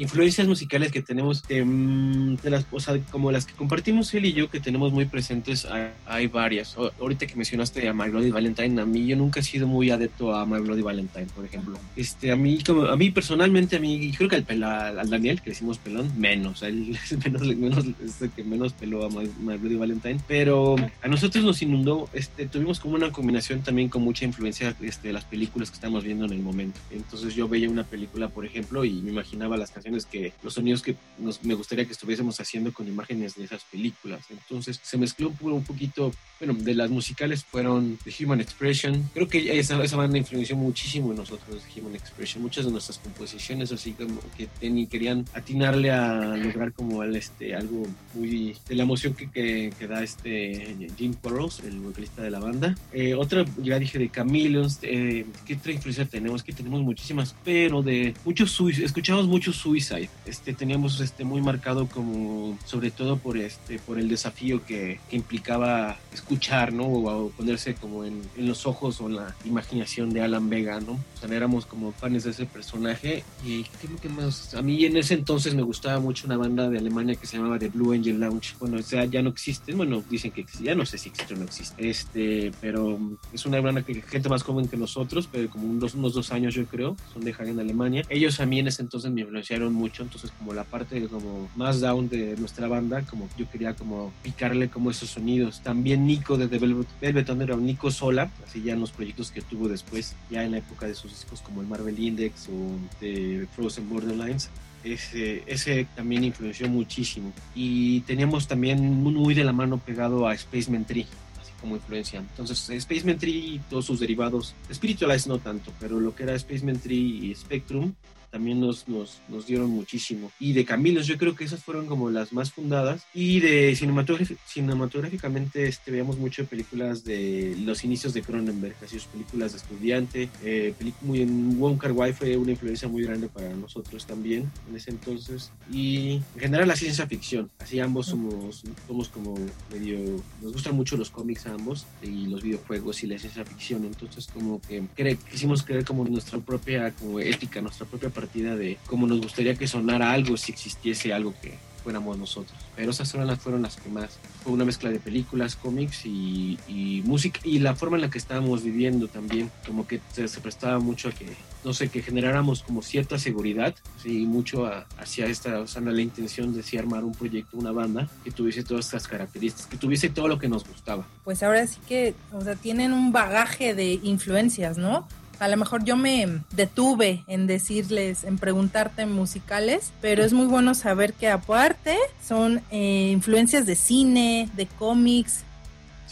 influencias 0.02 0.46
musicales 0.46 0.90
que 0.90 1.00
tenemos, 1.00 1.42
de, 1.44 2.38
las, 2.50 2.66
o 2.70 2.80
sea, 2.80 2.98
como 3.10 3.30
las 3.30 3.46
que 3.46 3.54
compartimos 3.54 4.12
él 4.14 4.26
y 4.26 4.32
yo, 4.32 4.50
que 4.50 4.60
tenemos 4.60 4.92
muy 4.92 5.04
presentes, 5.06 5.66
hay, 6.06 6.26
varias. 6.26 6.76
ahorita 6.76 7.26
que 7.26 7.36
mencionaste 7.36 7.88
a 7.88 7.92
My 7.92 8.08
Bloody 8.08 8.30
Valentine, 8.30 8.80
a 8.80 8.86
mí 8.86 9.06
yo 9.06 9.16
nunca 9.16 9.40
he 9.40 9.42
sido 9.42 9.66
muy 9.66 9.90
adepto 9.90 10.34
a 10.34 10.44
My 10.44 10.60
Bloody 10.60 10.82
Valentine, 10.82 11.26
por 11.34 11.44
ejemplo. 11.44 11.78
Este, 11.96 12.32
a 12.32 12.36
mí, 12.36 12.58
como, 12.64 12.82
a 12.82 12.96
mí 12.96 13.10
personalmente, 13.10 13.76
a 13.76 13.80
mí, 13.80 14.12
creo 14.16 14.28
que 14.28 14.36
al, 14.36 14.62
al 14.62 15.10
Daniel, 15.10 15.40
que 15.40 15.50
decimos 15.50 15.78
pelón, 15.78 16.10
menos, 16.18 16.62
él 16.62 16.98
es 17.10 17.24
menos, 17.24 17.42
menos 17.56 17.84
es 18.04 18.22
el 18.22 18.30
que 18.30 18.42
menos 18.42 18.72
peló 18.72 19.06
a 19.06 19.08
My, 19.08 19.56
Bloody 19.56 19.76
Valentine, 19.76 20.20
pero 20.26 20.76
a 21.02 21.08
nosotros 21.08 21.44
nos 21.44 21.62
inundó, 21.62 22.08
este, 22.12 22.46
tuvimos 22.46 22.80
como 22.80 22.94
una 22.96 23.12
combinación 23.12 23.62
también 23.62 23.88
con 23.88 24.02
mucha 24.02 24.24
influencia 24.24 24.74
este, 24.80 25.08
de 25.08 25.14
las 25.14 25.24
películas 25.24 25.70
que 25.70 25.74
estamos 25.74 26.02
viendo 26.02 26.24
en 26.24 26.32
el 26.32 26.40
momento. 26.40 26.80
Entonces 26.90 27.34
yo 27.34 27.48
veía 27.48 27.70
una 27.70 27.84
película, 27.84 28.28
por 28.28 28.44
ejemplo, 28.44 28.84
y 28.84 28.94
me 28.94 29.10
imaginaba 29.10 29.56
las 29.56 29.70
canciones 29.70 29.91
que 30.06 30.32
los 30.42 30.54
sonidos 30.54 30.82
que 30.82 30.96
nos, 31.18 31.42
me 31.44 31.54
gustaría 31.54 31.84
que 31.84 31.92
estuviésemos 31.92 32.38
haciendo 32.40 32.72
con 32.72 32.88
imágenes 32.88 33.36
de 33.36 33.44
esas 33.44 33.64
películas. 33.64 34.24
Entonces 34.30 34.80
se 34.82 34.98
mezcló 34.98 35.32
un, 35.40 35.64
poquito, 35.64 36.12
bueno, 36.40 36.54
de 36.54 36.74
las 36.74 36.90
musicales 36.90 37.44
fueron 37.44 37.98
The 38.04 38.24
Human 38.24 38.40
Expression. 38.40 39.10
Creo 39.14 39.28
que 39.28 39.58
esa, 39.58 39.82
esa 39.82 39.96
banda 39.96 40.18
influenció 40.18 40.56
muchísimo 40.56 41.10
en 41.10 41.16
nosotros, 41.16 41.62
The 41.62 41.80
Human 41.80 41.94
Expression. 41.94 42.42
Muchas 42.42 42.64
de 42.64 42.72
nuestras 42.72 42.98
composiciones 42.98 43.72
así 43.72 43.92
como 43.92 44.20
que 44.36 44.46
ten, 44.60 44.86
querían 44.86 45.24
atinarle 45.34 45.90
a 45.90 46.36
lograr 46.36 46.72
como 46.72 47.02
el, 47.02 47.16
este, 47.16 47.54
algo 47.54 47.86
muy 48.14 48.56
de 48.68 48.74
la 48.74 48.82
emoción 48.82 49.14
que, 49.14 49.28
que, 49.30 49.86
da 49.86 50.02
este 50.02 50.76
Jim 50.96 51.14
Quarles, 51.14 51.60
el 51.60 51.80
vocalista 51.80 52.22
de 52.22 52.30
la 52.30 52.38
banda. 52.38 52.74
Eh, 52.92 53.14
otra, 53.14 53.44
ya 53.62 53.78
dije 53.78 53.98
de 53.98 54.10
Chameleons, 54.10 54.78
eh, 54.82 55.26
¿qué 55.46 55.54
otra 55.54 55.72
influencia 55.72 56.04
tenemos? 56.06 56.42
Que 56.42 56.52
tenemos 56.52 56.80
muchísimas, 56.82 57.34
pero 57.44 57.82
de 57.82 58.14
muchos 58.24 58.58
escuchamos 58.82 59.26
muchos 59.26 59.56
Suicide. 59.72 60.10
Este, 60.26 60.52
teníamos 60.52 61.00
este, 61.00 61.24
muy 61.24 61.40
marcado 61.40 61.86
como, 61.86 62.58
sobre 62.64 62.90
todo 62.90 63.16
por, 63.16 63.38
este, 63.38 63.78
por 63.78 63.98
el 63.98 64.08
desafío 64.08 64.64
que, 64.64 65.00
implicaba 65.10 65.98
escuchar, 66.12 66.72
¿no? 66.72 66.84
O, 66.84 67.30
ponerse 67.30 67.74
como 67.74 68.04
en, 68.04 68.22
los 68.36 68.66
ojos 68.66 69.00
o 69.00 69.08
en 69.08 69.16
la 69.16 69.34
imaginación 69.44 70.10
de 70.10 70.22
Alan 70.22 70.48
Vega, 70.48 70.80
¿no? 70.80 70.92
O 70.92 71.18
sea, 71.18 71.34
éramos 71.34 71.66
como 71.66 71.92
fans 71.92 72.24
de 72.24 72.30
ese 72.30 72.46
personaje 72.46 73.24
y 73.44 73.64
creo 73.64 73.96
que 73.96 74.08
más, 74.08 74.54
a 74.54 74.62
mí 74.62 74.84
en 74.84 74.96
ese 74.96 75.14
entonces 75.14 75.54
me 75.54 75.62
gustaba 75.62 76.00
mucho 76.00 76.26
una 76.26 76.36
banda 76.36 76.68
de 76.68 76.78
Alemania 76.78 77.14
que 77.14 77.26
se 77.26 77.36
llamaba 77.36 77.58
The 77.58 77.68
Blue 77.68 77.92
Angel 77.92 78.18
Lounge. 78.18 78.54
Bueno, 78.58 78.78
o 78.78 78.82
sea, 78.82 79.04
ya 79.04 79.22
no 79.22 79.30
existe, 79.30 79.74
bueno, 79.74 80.02
dicen 80.10 80.30
que 80.30 80.44
ya 80.60 80.74
no 80.74 80.84
sé 80.84 80.98
si 80.98 81.08
existe 81.08 81.34
o 81.34 81.36
no 81.36 81.44
existe, 81.44 81.88
este, 81.88 82.52
pero 82.60 82.98
es 83.32 83.46
una 83.46 83.60
banda 83.60 83.82
que 83.82 84.02
gente 84.02 84.28
más 84.28 84.42
joven 84.42 84.68
que 84.68 84.76
nosotros, 84.76 85.28
pero 85.30 85.48
como 85.48 85.68
unos, 85.68 85.94
unos 85.94 86.14
dos 86.14 86.32
años 86.32 86.54
yo 86.54 86.66
creo, 86.66 86.96
son 87.12 87.24
de 87.24 87.32
Hagen, 87.32 87.60
Alemania. 87.60 88.04
Ellos 88.08 88.40
a 88.40 88.46
mí 88.46 88.58
en 88.58 88.68
ese 88.68 88.82
entonces 88.82 89.10
me 89.10 89.22
influenciaron 89.22 89.61
mucho, 89.70 90.02
entonces 90.02 90.30
como 90.38 90.52
la 90.54 90.64
parte 90.64 91.06
como 91.08 91.48
más 91.56 91.80
down 91.80 92.08
de 92.08 92.36
nuestra 92.36 92.68
banda, 92.68 93.02
como 93.02 93.28
yo 93.36 93.50
quería 93.50 93.74
como 93.74 94.12
picarle 94.22 94.68
como 94.68 94.90
esos 94.90 95.10
sonidos. 95.10 95.60
También 95.62 96.06
Nico 96.06 96.36
de 96.36 96.48
The 96.48 96.58
Velvet, 96.58 96.88
Velvet 97.00 97.30
Underground, 97.30 97.64
Nico 97.64 97.90
sola, 97.90 98.30
así 98.46 98.62
ya 98.62 98.72
en 98.72 98.80
los 98.80 98.90
proyectos 98.90 99.30
que 99.30 99.42
tuvo 99.42 99.68
después, 99.68 100.14
ya 100.30 100.44
en 100.44 100.52
la 100.52 100.58
época 100.58 100.86
de 100.86 100.94
sus 100.94 101.12
discos 101.12 101.40
como 101.40 101.60
el 101.60 101.66
Marvel 101.66 101.98
Index 101.98 102.48
o 102.48 103.00
de 103.00 103.46
Frozen 103.54 103.88
Borderlines, 103.88 104.50
ese, 104.84 105.42
ese, 105.46 105.86
también 105.94 106.24
influenció 106.24 106.68
muchísimo. 106.68 107.32
Y 107.54 108.00
teníamos 108.00 108.48
también 108.48 109.02
muy 109.02 109.34
de 109.34 109.44
la 109.44 109.52
mano 109.52 109.78
pegado 109.78 110.26
a 110.26 110.36
Spaceman 110.36 110.84
Tree, 110.84 111.06
así 111.40 111.52
como 111.60 111.76
influencia. 111.76 112.20
Entonces, 112.20 112.82
Spaceman 112.82 113.18
Tree 113.18 113.54
y 113.54 113.58
todos 113.70 113.86
sus 113.86 114.00
derivados, 114.00 114.54
Spiritualize 114.72 115.28
no 115.28 115.38
tanto, 115.38 115.72
pero 115.78 116.00
lo 116.00 116.14
que 116.14 116.24
era 116.24 116.38
Spaceman 116.38 116.78
Tree 116.78 117.26
y 117.26 117.34
Spectrum, 117.34 117.92
también 118.32 118.60
nos, 118.60 118.88
nos, 118.88 119.20
nos 119.28 119.46
dieron 119.46 119.70
muchísimo. 119.70 120.32
Y 120.40 120.54
de 120.54 120.64
Camilos, 120.64 121.06
yo 121.06 121.18
creo 121.18 121.36
que 121.36 121.44
esas 121.44 121.62
fueron 121.62 121.86
como 121.86 122.10
las 122.10 122.32
más 122.32 122.50
fundadas. 122.50 123.06
Y 123.14 123.40
de 123.40 123.76
cinematográficamente 123.76 125.68
este, 125.68 125.90
veíamos 125.90 126.16
mucho 126.16 126.46
películas 126.46 127.04
de 127.04 127.56
los 127.64 127.84
inicios 127.84 128.14
de 128.14 128.22
Cronenberg, 128.22 128.74
así 128.82 128.98
sus 128.98 129.08
películas 129.08 129.52
de 129.52 129.58
estudiante. 129.58 130.28
Eh, 130.42 130.74
muy 131.02 131.20
en 131.20 131.58
Wong 131.60 131.78
Kar 131.78 131.92
Wai 131.92 132.14
fue 132.14 132.36
una 132.36 132.52
influencia 132.52 132.88
muy 132.88 133.02
grande 133.02 133.28
para 133.28 133.50
nosotros 133.50 134.06
también 134.06 134.50
en 134.68 134.76
ese 134.76 134.90
entonces. 134.90 135.52
Y 135.70 136.22
en 136.34 136.40
general 136.40 136.68
la 136.68 136.76
ciencia 136.76 137.06
ficción, 137.06 137.50
así 137.58 137.80
ambos 137.80 138.06
somos, 138.06 138.62
somos 138.86 139.08
como 139.08 139.34
medio, 139.70 139.98
nos 140.40 140.52
gustan 140.52 140.74
mucho 140.74 140.96
los 140.96 141.10
cómics 141.10 141.46
a 141.46 141.52
ambos 141.52 141.86
y 142.02 142.26
los 142.26 142.42
videojuegos 142.42 143.02
y 143.02 143.06
la 143.06 143.18
ciencia 143.18 143.44
ficción, 143.44 143.84
entonces 143.84 144.28
como 144.32 144.60
que 144.62 144.82
quisimos 145.30 145.62
crear 145.62 145.84
como 145.84 146.04
nuestra 146.04 146.38
propia 146.38 146.92
como 146.92 147.20
ética, 147.20 147.60
nuestra 147.60 147.86
propia 147.86 148.10
partida 148.22 148.54
de 148.54 148.78
cómo 148.86 149.08
nos 149.08 149.20
gustaría 149.20 149.56
que 149.56 149.66
sonara 149.66 150.12
algo 150.12 150.36
si 150.36 150.52
existiese 150.52 151.12
algo 151.12 151.34
que 151.42 151.54
fuéramos 151.82 152.16
nosotros. 152.16 152.56
Pero 152.76 152.92
esas 152.92 153.10
fueron 153.10 153.36
fueron 153.36 153.62
las 153.62 153.74
que 153.74 153.88
más. 153.90 154.16
Fue 154.44 154.52
una 154.52 154.64
mezcla 154.64 154.90
de 154.90 155.00
películas, 155.00 155.56
cómics 155.56 156.06
y, 156.06 157.02
música 157.04 157.40
y 157.42 157.58
la 157.58 157.74
forma 157.74 157.96
en 157.96 158.02
la 158.02 158.10
que 158.10 158.18
estábamos 158.18 158.62
viviendo 158.62 159.08
también, 159.08 159.50
como 159.66 159.88
que 159.88 160.00
se, 160.12 160.28
prestaba 160.40 160.78
mucho 160.78 161.08
a 161.08 161.12
que, 161.12 161.26
no 161.64 161.74
sé, 161.74 161.88
que 161.88 162.00
generáramos 162.00 162.62
como 162.62 162.80
cierta 162.82 163.18
seguridad, 163.18 163.74
sí, 164.00 164.24
mucho 164.24 164.70
hacia 164.98 165.26
esta, 165.26 165.58
o 165.58 165.66
sea, 165.66 165.82
la 165.82 166.00
intención 166.00 166.54
de 166.54 166.62
sí 166.62 166.78
armar 166.78 167.02
un 167.02 167.12
proyecto, 167.12 167.56
una 167.56 167.72
banda 167.72 168.08
que 168.22 168.30
tuviese 168.30 168.62
todas 168.62 168.84
estas 168.86 169.08
características, 169.08 169.66
que 169.66 169.76
tuviese 169.76 170.08
todo 170.10 170.28
lo 170.28 170.38
que 170.38 170.48
nos 170.48 170.64
gustaba. 170.64 171.04
Pues 171.24 171.42
ahora 171.42 171.66
sí 171.66 171.78
que, 171.88 172.14
o 172.32 172.40
sea, 172.42 172.54
tienen 172.54 172.92
un 172.92 173.10
bagaje 173.10 173.74
de 173.74 173.98
influencias, 174.02 174.78
¿no? 174.78 175.08
A 175.38 175.48
lo 175.48 175.56
mejor 175.56 175.84
yo 175.84 175.96
me 175.96 176.42
detuve 176.54 177.24
en 177.26 177.46
decirles, 177.46 178.24
en 178.24 178.38
preguntarte 178.38 179.06
musicales, 179.06 179.92
pero 180.00 180.24
es 180.24 180.32
muy 180.32 180.46
bueno 180.46 180.74
saber 180.74 181.14
que 181.14 181.28
aparte 181.28 181.96
son 182.24 182.62
eh, 182.70 183.10
influencias 183.12 183.66
de 183.66 183.74
cine, 183.74 184.48
de 184.54 184.66
cómics, 184.66 185.44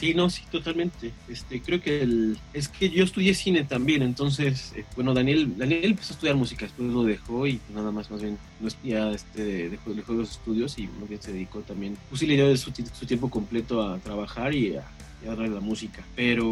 Sí, 0.00 0.14
no, 0.14 0.30
sí, 0.30 0.42
totalmente. 0.50 1.12
Este, 1.28 1.60
creo 1.60 1.82
que 1.82 2.00
el, 2.00 2.38
es 2.54 2.68
que 2.68 2.88
yo 2.88 3.04
estudié 3.04 3.34
cine 3.34 3.64
también, 3.64 4.00
entonces, 4.00 4.72
eh, 4.74 4.86
bueno, 4.94 5.12
Daniel, 5.12 5.58
Daniel 5.58 5.84
empezó 5.84 6.14
a 6.14 6.14
estudiar 6.14 6.36
música, 6.36 6.64
después 6.64 6.88
lo 6.88 7.04
dejó 7.04 7.46
y 7.46 7.60
nada 7.74 7.90
más, 7.90 8.10
más 8.10 8.22
bien, 8.22 8.38
ya 8.82 9.10
este, 9.10 9.68
dejó, 9.68 9.92
dejó 9.92 10.14
los 10.14 10.30
estudios 10.30 10.78
y 10.78 10.86
más 10.86 11.06
bien 11.06 11.20
se 11.20 11.34
dedicó 11.34 11.60
también, 11.60 11.98
pues 12.08 12.20
sí 12.20 12.56
su, 12.56 12.72
su 12.98 13.04
tiempo 13.06 13.28
completo 13.28 13.82
a 13.82 13.98
trabajar 13.98 14.54
y 14.54 14.76
a 14.76 14.84
y 15.24 15.28
ahora 15.28 15.46
la 15.46 15.60
música. 15.60 16.04
Pero 16.16 16.44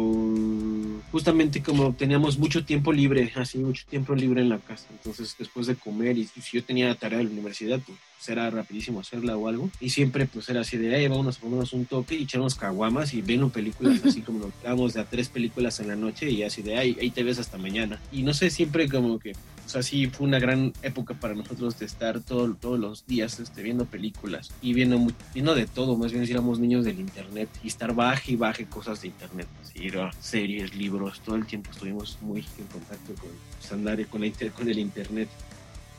justamente 1.11 1.61
como 1.61 1.93
teníamos 1.93 2.37
mucho 2.37 2.65
tiempo 2.65 2.91
libre, 2.91 3.31
así 3.35 3.57
mucho 3.57 3.85
tiempo 3.89 4.15
libre 4.15 4.41
en 4.41 4.49
la 4.49 4.59
casa, 4.59 4.87
entonces 4.91 5.35
después 5.37 5.67
de 5.67 5.75
comer 5.75 6.17
y 6.17 6.25
si 6.25 6.57
yo 6.57 6.63
tenía 6.63 6.93
tarea 6.95 7.19
de 7.19 7.25
la 7.25 7.31
universidad, 7.31 7.79
pues 7.85 7.97
era 8.27 8.49
rapidísimo 8.49 8.99
hacerla 8.99 9.37
o 9.37 9.47
algo. 9.47 9.69
Y 9.79 9.89
siempre 9.89 10.25
pues 10.25 10.49
era 10.49 10.61
así 10.61 10.77
de, 10.77 10.95
hey, 10.95 11.07
vamos 11.07 11.37
a 11.37 11.39
ponernos 11.39 11.73
un 11.73 11.85
toque 11.85 12.15
y 12.15 12.23
echarnos 12.23 12.55
caguamas 12.55 13.13
y 13.13 13.21
ven 13.21 13.49
películas, 13.49 14.01
así 14.05 14.21
como 14.21 14.39
nos 14.39 14.53
quedamos 14.55 14.93
de 14.93 15.01
a 15.01 15.05
tres 15.05 15.29
películas 15.29 15.79
en 15.79 15.87
la 15.87 15.95
noche 15.95 16.29
y 16.29 16.43
así 16.43 16.61
de, 16.61 16.77
ay, 16.77 16.97
ahí 16.99 17.11
te 17.11 17.23
ves 17.23 17.39
hasta 17.39 17.57
mañana. 17.57 17.99
Y 18.11 18.23
no 18.23 18.33
sé, 18.33 18.49
siempre 18.49 18.89
como 18.89 19.19
que 19.19 19.33
o 19.69 19.71
sea, 19.71 19.83
sí 19.83 20.07
fue 20.07 20.25
una 20.25 20.39
gran 20.39 20.73
época 20.81 21.13
para 21.13 21.35
nosotros 21.35 21.77
de 21.77 21.85
estar 21.85 22.19
todo, 22.21 22.55
todos 22.55 22.79
los 22.79 23.05
días 23.05 23.39
este, 23.39 23.61
viendo 23.61 23.85
películas 23.85 24.49
y 24.63 24.73
viendo, 24.73 24.99
viendo 25.31 25.53
de 25.53 25.67
todo, 25.67 25.95
más 25.95 26.11
bien 26.11 26.25
si 26.25 26.31
éramos 26.31 26.59
niños 26.59 26.85
del 26.85 26.99
internet 26.99 27.49
y 27.63 27.67
estar 27.67 27.93
baje 27.93 28.31
y 28.31 28.35
baje 28.35 28.65
cosas 28.65 29.03
de 29.03 29.09
internet, 29.09 29.47
así, 29.61 29.91
series, 30.19 30.73
libros, 30.73 31.21
todo 31.23 31.35
el 31.35 31.45
tiempo 31.45 31.69
estuvimos 31.69 32.17
muy 32.21 32.39
en 32.57 32.65
contacto 32.65 33.13
con, 33.13 33.29
pues, 33.59 33.69
con, 33.69 33.85
la, 33.85 34.51
con 34.51 34.69
el 34.69 34.79
internet. 34.79 35.29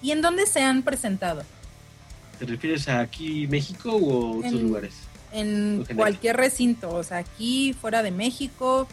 ¿Y 0.03 0.11
en 0.11 0.21
dónde 0.21 0.47
se 0.47 0.63
han 0.63 0.83
presentado? 0.83 1.45
¿Te 2.41 2.47
refieres 2.47 2.89
a 2.89 2.99
aquí 2.99 3.47
México 3.47 3.93
o 3.93 4.39
otros 4.39 4.61
lugares? 4.61 4.95
En 5.33 5.87
cualquier 5.95 6.37
recinto, 6.37 6.93
o 6.93 7.05
sea, 7.05 7.19
aquí, 7.19 7.73
fuera 7.73 8.03
de 8.03 8.11
México, 8.11 8.89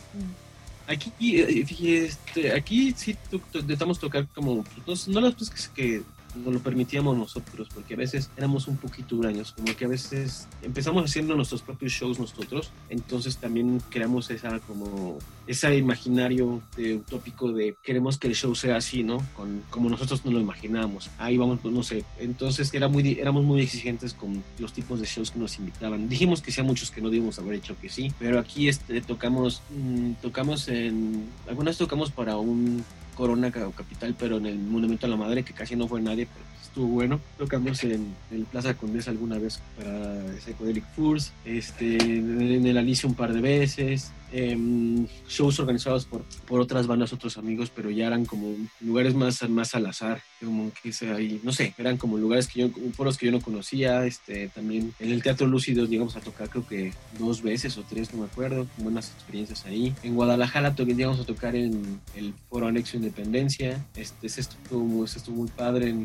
Aquí, 0.88 1.42
eh, 1.42 1.66
este, 2.06 2.54
aquí 2.54 2.94
sí 2.96 3.18
intentamos 3.54 4.00
tocar 4.00 4.26
como, 4.34 4.64
pues, 4.86 5.08
no, 5.10 5.20
las 5.20 5.36
cosas 5.36 5.68
que, 5.70 6.02
no 6.44 6.52
lo 6.52 6.60
permitíamos 6.60 7.18
nosotros, 7.18 7.68
porque 7.74 7.94
a 7.94 7.98
veces 7.98 8.30
éramos 8.38 8.68
un 8.68 8.78
poquito 8.78 9.16
huraños, 9.16 9.54
como 9.54 9.76
que 9.76 9.86
a 9.86 9.88
veces 9.88 10.48
empezamos 10.62 11.04
haciendo 11.06 11.36
nuestros 11.36 11.62
propios 11.62 11.94
shows 11.94 12.20
nosotros, 12.20 12.72
entonces 12.90 13.38
también 13.38 13.82
creamos 13.90 14.30
esa 14.30 14.60
como 14.60 15.18
ese 15.48 15.78
imaginario 15.78 16.62
de 16.76 16.96
utópico 16.96 17.52
de 17.52 17.76
queremos 17.82 18.18
que 18.18 18.28
el 18.28 18.36
show 18.36 18.54
sea 18.54 18.78
así, 18.78 19.04
¿no? 19.04 19.18
Con, 19.36 19.64
como 19.70 19.90
nosotros 19.90 20.26
nos 20.26 20.34
lo 20.34 20.40
imaginamos. 20.40 21.10
Ahí 21.18 21.38
vamos, 21.38 21.60
pues 21.62 21.74
no 21.74 21.84
sé. 21.84 22.04
Entonces 22.20 22.74
era 22.74 22.88
muy, 22.88 23.18
éramos 23.20 23.44
muy 23.44 23.62
exigentes 23.62 24.14
con 24.14 24.44
los 24.60 24.74
tipos 24.74 25.00
de 25.00 25.06
shows 25.06 25.32
que 25.32 25.40
nos 25.40 25.58
invitaban. 25.58 26.10
Dijimos 26.10 26.42
que 26.42 26.52
sea 26.52 26.64
muchos 26.64 26.92
que 26.92 27.02
no 27.02 27.10
debíamos 27.10 27.40
haber 27.40 27.56
hecho 27.56 27.76
que 27.80 27.90
sí, 27.90 28.12
pero 28.20 28.40
aquí 28.40 28.68
este, 28.68 29.02
tocamos, 29.02 29.62
mm, 29.76 30.14
tocamos 30.22 30.68
en, 30.68 31.28
algunas 31.48 31.78
tocamos 31.78 32.12
para 32.12 32.38
un 32.38 32.84
Corona 33.18 33.52
Capital, 33.52 34.16
pero 34.18 34.38
en 34.38 34.46
el 34.46 34.60
Monumento 34.60 35.08
a 35.08 35.10
la 35.10 35.18
Madre, 35.18 35.44
que 35.44 35.54
casi 35.54 35.76
no 35.76 35.88
fue 35.88 36.00
nadie, 36.00 36.28
pero 36.32 36.46
bueno. 36.86 37.20
Tocamos 37.38 37.84
en 37.84 38.14
el 38.32 38.44
Plaza 38.44 38.76
Condesa 38.76 39.12
alguna 39.12 39.40
vez 39.40 39.60
para 39.78 40.22
Psychedelic 40.40 40.86
Furs, 40.96 41.34
este, 41.46 41.98
en 41.98 42.66
el 42.68 42.78
Alicia 42.78 43.10
un 43.10 43.16
par 43.16 43.34
de 43.34 43.42
veces, 43.42 44.12
Em, 44.32 45.08
shows 45.30 45.58
organizados 45.58 46.06
por, 46.06 46.22
por 46.46 46.60
otras 46.60 46.86
bandas, 46.86 47.14
otros 47.14 47.38
amigos, 47.38 47.72
pero 47.74 47.90
ya 47.90 48.08
eran 48.08 48.26
como 48.26 48.56
lugares 48.82 49.16
más, 49.16 49.48
más 49.48 49.74
al 49.74 49.86
azar, 49.86 50.22
como 50.44 50.70
que 50.84 50.92
sea 50.92 51.16
ahí, 51.16 51.40
no 51.44 51.54
sé, 51.54 51.74
eran 51.78 51.96
como 51.96 52.18
lugares 52.18 52.48
que 52.48 52.60
yo, 52.60 52.70
foros 52.92 53.18
que 53.18 53.28
yo 53.28 53.32
no 53.32 53.40
conocía, 53.40 54.06
este, 54.06 54.50
también 54.50 54.94
en 55.00 55.12
el 55.12 55.24
Teatro 55.24 55.48
Lúcido 55.48 55.86
llegamos 55.86 56.18
a 56.18 56.20
tocar 56.20 56.50
creo 56.50 56.68
que 56.68 56.92
dos 57.18 57.42
veces 57.42 57.78
o 57.78 57.84
tres, 57.84 58.14
no 58.14 58.20
me 58.20 58.26
acuerdo, 58.26 58.68
buenas 58.78 59.14
experiencias 59.14 59.66
ahí. 59.66 59.96
En 60.04 60.16
Guadalajara 60.16 60.76
llegamos 60.76 61.22
a 61.22 61.26
tocar 61.26 61.56
en 61.56 62.02
el 62.14 62.34
Foro 62.50 62.68
Anexo 62.68 62.98
Independencia, 62.98 63.86
este, 63.96 64.28
estuvo, 64.28 65.06
estuvo 65.06 65.38
muy 65.38 65.50
padre, 65.50 65.96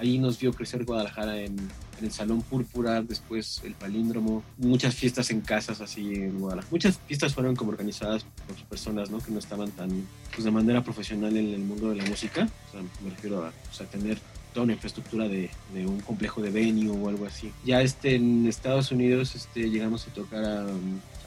ahí 0.00 0.18
nos 0.18 0.38
vio 0.40 0.52
crecer 0.52 0.84
Guadalajara 0.84 1.40
en 1.40 1.56
el 2.00 2.10
Salón 2.10 2.42
Púrpura, 2.42 3.02
después 3.02 3.60
el 3.64 3.74
Palíndromo, 3.74 4.42
muchas 4.58 4.94
fiestas 4.94 5.30
en 5.30 5.40
casas 5.42 5.80
así 5.80 6.14
en 6.14 6.38
Guadalajara. 6.38 6.70
Muchas 6.70 6.98
fiestas 7.06 7.34
fueron 7.34 7.54
como 7.54 7.70
organizadas 7.70 8.24
por 8.46 8.56
personas 8.64 9.10
¿no? 9.10 9.18
que 9.18 9.30
no 9.30 9.38
estaban 9.38 9.70
tan 9.72 10.06
pues, 10.32 10.44
de 10.44 10.50
manera 10.50 10.82
profesional 10.82 11.36
en 11.36 11.52
el 11.52 11.60
mundo 11.60 11.90
de 11.90 11.96
la 11.96 12.04
música. 12.06 12.48
O 12.68 12.72
sea, 12.72 12.82
me 13.04 13.10
refiero 13.10 13.44
a, 13.44 13.52
tener 13.90 14.18
toda 14.54 14.64
una 14.64 14.72
infraestructura 14.72 15.28
de, 15.28 15.50
de, 15.74 15.86
un 15.86 16.00
complejo 16.00 16.40
de 16.40 16.50
venue 16.50 16.90
o 16.90 17.08
algo 17.08 17.26
así. 17.26 17.52
Ya 17.64 17.82
este, 17.82 18.16
en 18.16 18.46
Estados 18.46 18.90
Unidos 18.90 19.34
este, 19.34 19.70
llegamos 19.70 20.08
a 20.08 20.10
tocar 20.12 20.66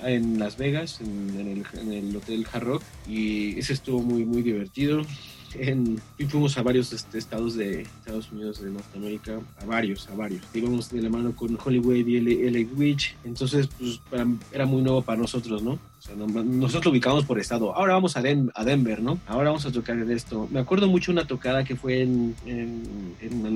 en 0.04 0.40
Las 0.40 0.58
Vegas, 0.58 1.00
en, 1.02 1.30
el, 1.40 1.80
en, 1.80 1.94
el, 1.94 2.16
Hotel 2.16 2.46
Hard 2.52 2.64
Rock, 2.64 2.84
y 3.08 3.58
ese 3.58 3.74
estuvo 3.74 4.02
muy, 4.02 4.26
muy 4.26 4.42
divertido 4.42 5.04
en, 5.56 6.02
y 6.18 6.26
fuimos 6.26 6.58
a 6.58 6.64
varios 6.64 6.92
este, 6.94 7.18
estados 7.18 7.56
de 7.56 7.82
Estados 7.82 8.32
Unidos, 8.32 8.62
de 8.62 8.72
Norteamérica, 8.72 9.40
a 9.62 9.66
varios, 9.66 10.08
a 10.10 10.16
varios. 10.16 10.44
Íbamos 10.54 10.90
de 10.90 11.02
la 11.02 11.10
mano 11.10 11.36
con 11.36 11.58
Hollywood 11.64 11.96
y 11.96 12.50
LA 12.50 12.70
Witch, 12.76 13.16
entonces 13.24 13.68
pues 13.80 14.00
era 14.52 14.66
muy 14.66 14.82
nuevo 14.82 15.02
para 15.02 15.20
nosotros, 15.20 15.62
¿no? 15.64 15.80
Nosotros 16.10 16.86
lo 16.86 16.92
ubicamos 16.92 17.26
por 17.26 17.40
estado. 17.40 17.76
Ahora 17.76 17.94
vamos 17.94 18.18
a, 18.18 18.22
Denver, 18.22 19.02
¿no? 19.02 19.20
Ahora 19.26 19.50
vamos 19.50 19.66
a 19.66 19.72
tocar 19.72 19.98
en 19.98 20.12
esto. 20.12 20.48
Me 20.52 20.60
acuerdo 20.60 20.88
mucho 20.88 21.12
una 21.12 21.26
tocada 21.26 21.64
que 21.64 21.76
fue 21.76 22.02
en, 22.02 22.36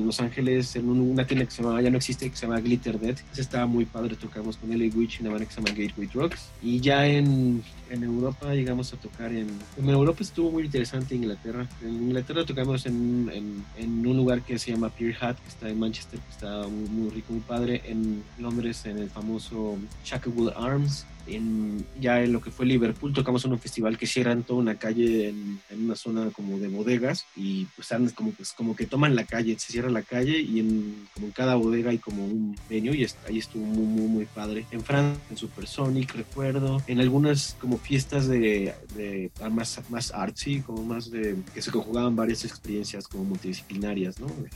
Los 0.05 0.19
Ángeles, 0.21 0.75
en 0.77 0.89
una 0.89 1.25
tienda 1.25 1.45
que 1.45 1.51
se 1.51 1.61
llama, 1.61 1.81
ya 1.81 1.89
no 1.89 1.97
existe, 1.97 2.29
que 2.29 2.35
se 2.35 2.45
llama 2.45 2.61
Glitter 2.61 2.99
Dead. 2.99 3.17
Ese 3.31 3.41
estaba 3.41 3.65
muy 3.65 3.85
padre, 3.85 4.15
tocamos 4.15 4.57
con 4.57 4.69
LA 4.69 4.85
Witch 4.95 5.19
una 5.19 5.31
banda 5.31 5.45
que 5.45 5.53
se 5.53 5.61
llama 5.61 5.77
Gateway 5.77 6.07
Drugs. 6.07 6.49
Y 6.61 6.79
ya 6.79 7.05
en, 7.05 7.63
Europa 7.89 8.53
llegamos 8.53 8.93
a 8.93 8.97
tocar 8.97 9.31
en... 9.31 9.47
En 9.77 9.89
Europa 9.89 10.19
estuvo 10.21 10.51
muy 10.51 10.63
interesante 10.63 11.15
Inglaterra. 11.15 11.67
En 11.81 11.95
Inglaterra 11.95 12.45
tocamos 12.45 12.85
en, 12.85 13.63
un 13.77 14.17
lugar 14.17 14.41
que 14.41 14.57
se 14.57 14.71
llama 14.71 14.89
Pier 14.89 15.17
Hat, 15.19 15.37
que 15.37 15.49
está 15.49 15.69
en 15.69 15.79
Manchester, 15.79 16.19
que 16.19 16.31
está 16.31 16.65
muy, 16.67 16.89
muy 16.89 17.09
rico, 17.09 17.33
muy 17.33 17.41
padre. 17.41 17.81
En 17.85 18.23
Londres, 18.39 18.85
en 18.85 18.99
el 18.99 19.09
famoso 19.09 19.77
Shacklewell 20.05 20.53
Arms 20.55 21.05
en, 21.27 21.85
ya 21.99 22.21
en 22.21 22.33
lo 22.33 22.41
que 22.41 22.51
fue 22.51 22.65
Liverpool 22.65 23.13
tocamos 23.13 23.45
en 23.45 23.51
un 23.51 23.59
festival 23.59 23.97
que 23.97 24.07
cierran 24.07 24.43
toda 24.43 24.59
una 24.59 24.75
calle 24.75 25.29
en, 25.29 25.59
una 25.77 25.95
zona 25.95 26.29
como 26.31 26.57
de 26.57 26.67
bodegas 26.67 27.25
y 27.35 27.65
pues 27.75 27.89
como, 28.15 28.31
pues 28.31 28.53
como 28.53 28.75
que 28.75 28.85
toman 28.85 29.15
la 29.15 29.25
calle, 29.25 29.57
se 29.59 29.71
cierra 29.71 29.89
la 29.89 30.01
calle 30.01 30.39
y 30.39 30.59
en, 30.59 31.07
como 31.13 31.27
en 31.27 31.31
cada 31.31 31.55
bodega 31.55 31.91
hay 31.91 31.97
como 31.97 32.25
un 32.25 32.55
venue 32.69 32.95
y 32.95 33.05
ahí 33.27 33.37
estuvo 33.37 33.65
muy, 33.65 33.85
muy, 33.85 34.07
muy 34.07 34.25
padre. 34.25 34.65
En 34.71 34.81
Francia, 34.81 35.21
en 35.29 35.37
Supersonic, 35.37 36.15
recuerdo, 36.15 36.81
en 36.87 36.99
algunas 36.99 37.55
como 37.59 37.77
fiestas 37.77 38.27
de, 38.27 38.73
de 38.95 39.31
más, 39.51 39.79
más 39.89 40.11
artsy, 40.13 40.61
como 40.61 40.83
más 40.83 41.09
de 41.11 41.35
que 41.53 41.61
se 41.61 41.71
conjugaban 41.71 42.15
varias 42.15 42.45
experiencias 42.45 43.07
como 43.07 43.23
multidisciplinarias, 43.25 44.19
¿no? 44.19 44.27
De, 44.27 44.49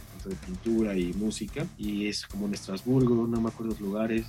pintura 0.45 0.95
y 0.95 1.13
música 1.13 1.65
y 1.79 2.05
es 2.05 2.27
como 2.27 2.45
en 2.45 2.53
Estrasburgo, 2.53 3.25
no 3.25 3.41
me 3.41 3.49
acuerdo 3.49 3.71
los 3.71 3.81
lugares, 3.81 4.25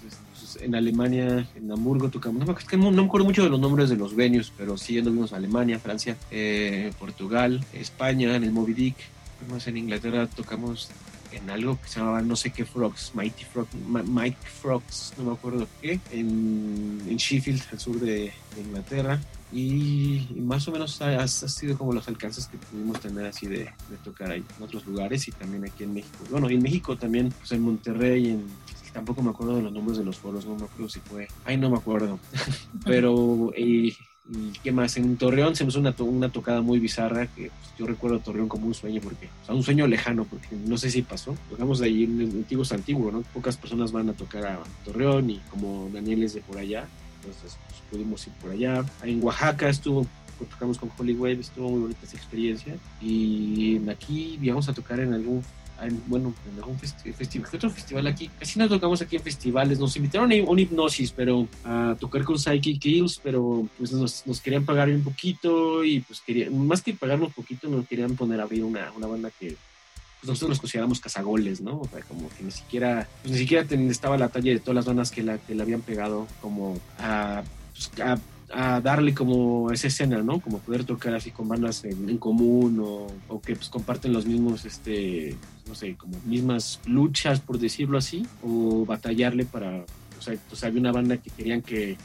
en 0.60 0.74
Alemania, 0.74 1.46
en 1.54 1.70
Hamburgo 1.70 2.08
tocamos 2.08 2.31
no, 2.32 2.46
me 2.46 3.02
acuerdo 3.02 3.24
mucho 3.24 3.44
de 3.44 3.50
los 3.50 3.60
nombres 3.60 3.90
de 3.90 3.96
los 3.96 4.14
venues, 4.14 4.52
pero 4.56 4.76
sí 4.76 5.00
vimos 5.00 5.32
Alemania, 5.32 5.78
Francia, 5.78 6.16
eh, 6.30 6.92
Portugal, 6.98 7.64
España, 7.72 8.36
en 8.36 8.44
el 8.44 8.52
Moby 8.52 8.74
Dick, 8.74 8.96
Fuimos 9.38 9.66
en 9.66 9.76
Inglaterra, 9.76 10.28
tocamos 10.28 10.88
en 11.32 11.50
algo 11.50 11.80
que 11.80 11.88
se 11.88 11.98
llamaba 11.98 12.22
no 12.22 12.36
sé 12.36 12.50
qué 12.50 12.64
Frogs, 12.64 13.12
Mighty 13.14 13.44
Frog, 13.44 13.66
Mike 13.74 14.38
Frogs, 14.60 15.14
no 15.18 15.24
me 15.24 15.32
acuerdo 15.32 15.66
qué, 15.80 15.98
en, 16.12 17.02
en 17.08 17.16
Sheffield, 17.16 17.62
al 17.72 17.80
sur 17.80 17.98
de, 17.98 18.32
Inglaterra. 18.56 19.20
Y, 19.52 20.28
más 20.36 20.66
o 20.68 20.72
menos 20.72 21.02
ha, 21.02 21.26
sido 21.28 21.76
como 21.76 21.92
los 21.92 22.08
alcances 22.08 22.46
que 22.46 22.56
pudimos 22.56 23.00
tener 23.00 23.26
así 23.26 23.46
de, 23.46 23.58
de, 23.58 23.96
tocar 24.02 24.30
ahí 24.30 24.44
en 24.56 24.62
otros 24.62 24.86
lugares 24.86 25.26
y 25.28 25.32
también 25.32 25.64
aquí 25.64 25.84
en 25.84 25.94
México. 25.94 26.24
Bueno, 26.30 26.48
y 26.48 26.54
en 26.54 26.62
México 26.62 26.96
también, 26.96 27.30
pues 27.38 27.52
en 27.52 27.62
Monterrey, 27.62 28.30
en, 28.30 28.44
tampoco 28.92 29.22
me 29.22 29.30
acuerdo 29.30 29.56
de 29.56 29.62
los 29.62 29.72
nombres 29.72 29.98
de 29.98 30.04
los 30.04 30.18
foros, 30.18 30.46
no 30.46 30.54
me 30.56 30.64
acuerdo 30.64 30.88
si 30.88 31.00
fue, 31.00 31.28
ay 31.44 31.56
no 31.56 31.70
me 31.70 31.76
acuerdo, 31.76 32.18
pero 32.84 33.52
y, 33.56 33.96
qué 34.62 34.72
más, 34.72 34.96
en 34.96 35.16
Torreón 35.16 35.56
se 35.56 35.64
me 35.64 35.70
hizo 35.70 35.80
una, 35.80 35.94
una 35.98 36.30
tocada 36.30 36.60
muy 36.60 36.78
bizarra 36.78 37.26
que 37.26 37.50
pues, 37.50 37.72
yo 37.78 37.86
recuerdo 37.86 38.20
Torreón 38.20 38.48
como 38.48 38.66
un 38.66 38.74
sueño, 38.74 39.00
porque, 39.02 39.28
o 39.42 39.46
sea, 39.46 39.54
un 39.54 39.62
sueño 39.62 39.86
lejano, 39.86 40.24
porque 40.24 40.48
no 40.66 40.76
sé 40.78 40.90
si 40.90 41.02
pasó, 41.02 41.36
tocamos 41.50 41.80
de 41.80 41.86
ahí 41.86 42.04
en 42.04 42.20
el 42.20 42.72
antiguo, 42.72 43.10
¿no? 43.10 43.22
Pocas 43.34 43.56
personas 43.56 43.92
van 43.92 44.08
a 44.08 44.12
tocar 44.12 44.46
a 44.46 44.58
Torreón 44.84 45.30
y 45.30 45.38
como 45.50 45.90
Daniel 45.92 46.22
es 46.22 46.34
de 46.34 46.40
por 46.40 46.58
allá, 46.58 46.86
entonces 47.16 47.56
pues, 47.68 47.82
pudimos 47.90 48.26
ir 48.26 48.32
por 48.34 48.50
allá, 48.50 48.84
en 49.02 49.22
Oaxaca 49.22 49.68
estuvo 49.68 50.06
tocamos 50.46 50.78
con 50.78 50.90
Holy 50.96 51.14
Wave, 51.14 51.40
estuvo 51.40 51.70
muy 51.70 51.80
bonita 51.80 52.00
esa 52.04 52.16
experiencia. 52.16 52.76
Y 53.00 53.80
aquí 53.88 54.38
íbamos 54.40 54.68
a 54.68 54.74
tocar 54.74 55.00
en 55.00 55.14
algún 55.14 55.42
bueno, 56.06 56.34
en 56.50 56.58
algún 56.58 56.78
festival, 56.78 57.48
otro 57.52 57.70
festival 57.70 58.06
aquí? 58.06 58.30
Casi 58.38 58.58
no 58.58 58.68
tocamos 58.68 59.02
aquí 59.02 59.16
en 59.16 59.22
festivales, 59.22 59.78
nos 59.78 59.96
invitaron 59.96 60.32
a 60.32 60.34
un 60.50 60.58
hipnosis, 60.58 61.12
pero 61.12 61.48
a 61.64 61.96
tocar 61.98 62.24
con 62.24 62.38
Psychic 62.38 62.80
Kills, 62.80 63.20
pero 63.22 63.68
pues 63.78 63.92
nos, 63.92 64.26
nos 64.26 64.40
querían 64.40 64.64
pagar 64.64 64.88
un 64.88 65.02
poquito 65.02 65.84
y 65.84 66.00
pues 66.00 66.20
querían, 66.20 66.66
más 66.66 66.82
que 66.82 66.94
pagarnos 66.94 67.32
poquito, 67.32 67.68
nos 67.68 67.86
querían 67.86 68.16
poner 68.16 68.40
a 68.40 68.44
abrir 68.44 68.64
una, 68.64 68.92
una 68.92 69.06
banda 69.06 69.30
que 69.30 69.56
pues 70.20 70.28
nosotros 70.28 70.50
nos 70.50 70.60
consideramos 70.60 71.00
cazagoles, 71.00 71.60
¿no? 71.60 71.80
O 71.80 71.88
sea, 71.88 72.00
como 72.02 72.28
que 72.28 72.44
ni 72.44 72.52
siquiera, 72.52 73.08
pues 73.22 73.32
ni 73.32 73.38
siquiera 73.38 73.66
estaba 73.90 74.16
la 74.16 74.28
talla 74.28 74.52
de 74.52 74.60
todas 74.60 74.76
las 74.76 74.84
bandas 74.84 75.10
que 75.10 75.22
la, 75.22 75.38
que 75.38 75.54
la 75.54 75.64
habían 75.64 75.80
pegado 75.80 76.28
como 76.40 76.78
a, 76.98 77.42
pues, 77.74 77.90
a 78.00 78.18
a 78.52 78.80
darle 78.80 79.14
como 79.14 79.70
esa 79.70 79.86
escena, 79.86 80.22
¿no? 80.22 80.40
Como 80.40 80.58
poder 80.58 80.84
tocar 80.84 81.14
así 81.14 81.30
con 81.30 81.48
bandas 81.48 81.84
en, 81.84 82.18
común 82.18 82.80
o, 82.80 83.06
o, 83.28 83.40
que 83.40 83.56
pues 83.56 83.68
comparten 83.68 84.12
los 84.12 84.26
mismos, 84.26 84.64
este, 84.64 85.36
no 85.66 85.74
sé, 85.74 85.96
como 85.96 86.18
mismas 86.26 86.80
luchas, 86.84 87.40
por 87.40 87.58
decirlo 87.58 87.98
así, 87.98 88.26
o 88.42 88.84
batallarle 88.84 89.44
para, 89.46 89.84
o 90.18 90.22
sea, 90.22 90.36
pues 90.48 90.62
había 90.64 90.80
una 90.80 90.92
banda 90.92 91.16
que 91.16 91.30
querían 91.30 91.62
que, 91.62 91.96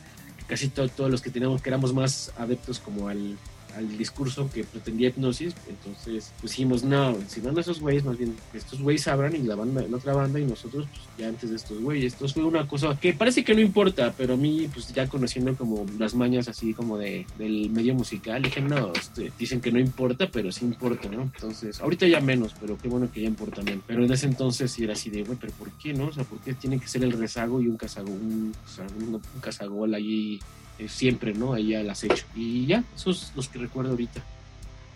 casi 0.48 0.70
todos 0.70 1.12
los 1.12 1.22
que 1.22 1.30
teníamos, 1.30 1.62
que 1.62 1.70
éramos 1.70 1.94
más 1.94 2.32
adeptos 2.38 2.80
como 2.80 3.10
al 3.10 3.38
al 3.78 3.98
discurso 3.98 4.50
que 4.52 4.64
pretendía 4.64 5.10
hipnosis, 5.10 5.54
entonces 5.68 6.34
pues 6.40 6.52
dijimos, 6.52 6.84
no, 6.84 7.16
si 7.28 7.42
van 7.42 7.58
a 7.58 7.62
esos 7.62 7.80
güeyes, 7.80 8.04
más 8.04 8.18
bien 8.18 8.36
estos 8.54 8.82
güeyes 8.82 9.08
abran 9.08 9.36
y 9.36 9.40
la 9.40 9.56
banda, 9.56 9.84
la 9.88 9.98
otra 9.98 10.14
banda 10.14 10.40
y 10.40 10.46
nosotros 10.46 10.88
pues, 10.90 11.02
ya 11.18 11.28
antes 11.28 11.50
de 11.50 11.56
estos 11.56 11.80
güeyes. 11.80 12.14
Esto 12.14 12.28
fue 12.28 12.44
una 12.44 12.68
cosa 12.68 12.98
que 13.00 13.14
parece 13.14 13.44
que 13.44 13.54
no 13.54 13.62
importa, 13.62 14.14
pero 14.18 14.34
a 14.34 14.38
mí 14.38 14.68
pues 14.74 14.94
ya 14.94 15.08
conociendo 15.08 15.56
como 15.56 15.86
las 15.98 16.16
mañas 16.16 16.48
así 16.48 16.74
como 16.74 16.98
de, 16.98 17.26
del 17.38 17.70
medio 17.70 17.94
musical, 17.94 18.42
dije, 18.42 18.62
no, 18.62 18.94
este, 18.94 19.32
dicen 19.38 19.62
que 19.62 19.72
no 19.72 19.80
importa, 19.80 20.30
pero 20.32 20.52
sí 20.52 20.66
importa, 20.66 21.10
¿no? 21.10 21.24
Entonces, 21.24 21.80
ahorita 21.80 22.08
ya 22.08 22.20
menos, 22.20 22.56
pero 22.60 22.78
qué 22.78 22.88
bueno 22.88 23.12
que 23.12 23.22
ya 23.22 23.28
importa 23.28 23.58
también. 23.58 23.82
Pero 23.86 24.04
en 24.04 24.12
ese 24.12 24.26
entonces 24.26 24.78
era 24.80 24.94
así 24.94 25.10
de, 25.10 25.24
güey, 25.24 25.38
pero 25.40 25.54
¿por 25.54 25.72
qué 25.72 25.94
no? 25.94 26.08
O 26.08 26.14
sea, 26.14 26.24
¿por 26.24 26.40
qué 26.40 26.54
tiene 26.54 26.80
que 26.80 26.88
ser 26.88 27.04
el 27.04 27.12
rezago 27.12 27.62
y 27.62 27.68
un 27.68 27.78
cazago, 27.78 28.10
un, 28.10 28.54
un, 29.00 29.16
un 29.16 29.42
cazagol 29.42 29.94
ahí 29.94 30.40
eh, 30.80 30.88
siempre, 30.88 31.34
¿no? 31.34 31.54
Ahí 31.54 31.74
al 31.74 31.90
acecho. 31.90 32.26
Y 32.36 32.66
ya, 32.66 32.84
esos 32.96 33.32
los 33.36 33.50
que 33.50 33.60
recuerdo 33.60 33.92
ahorita. 33.92 34.22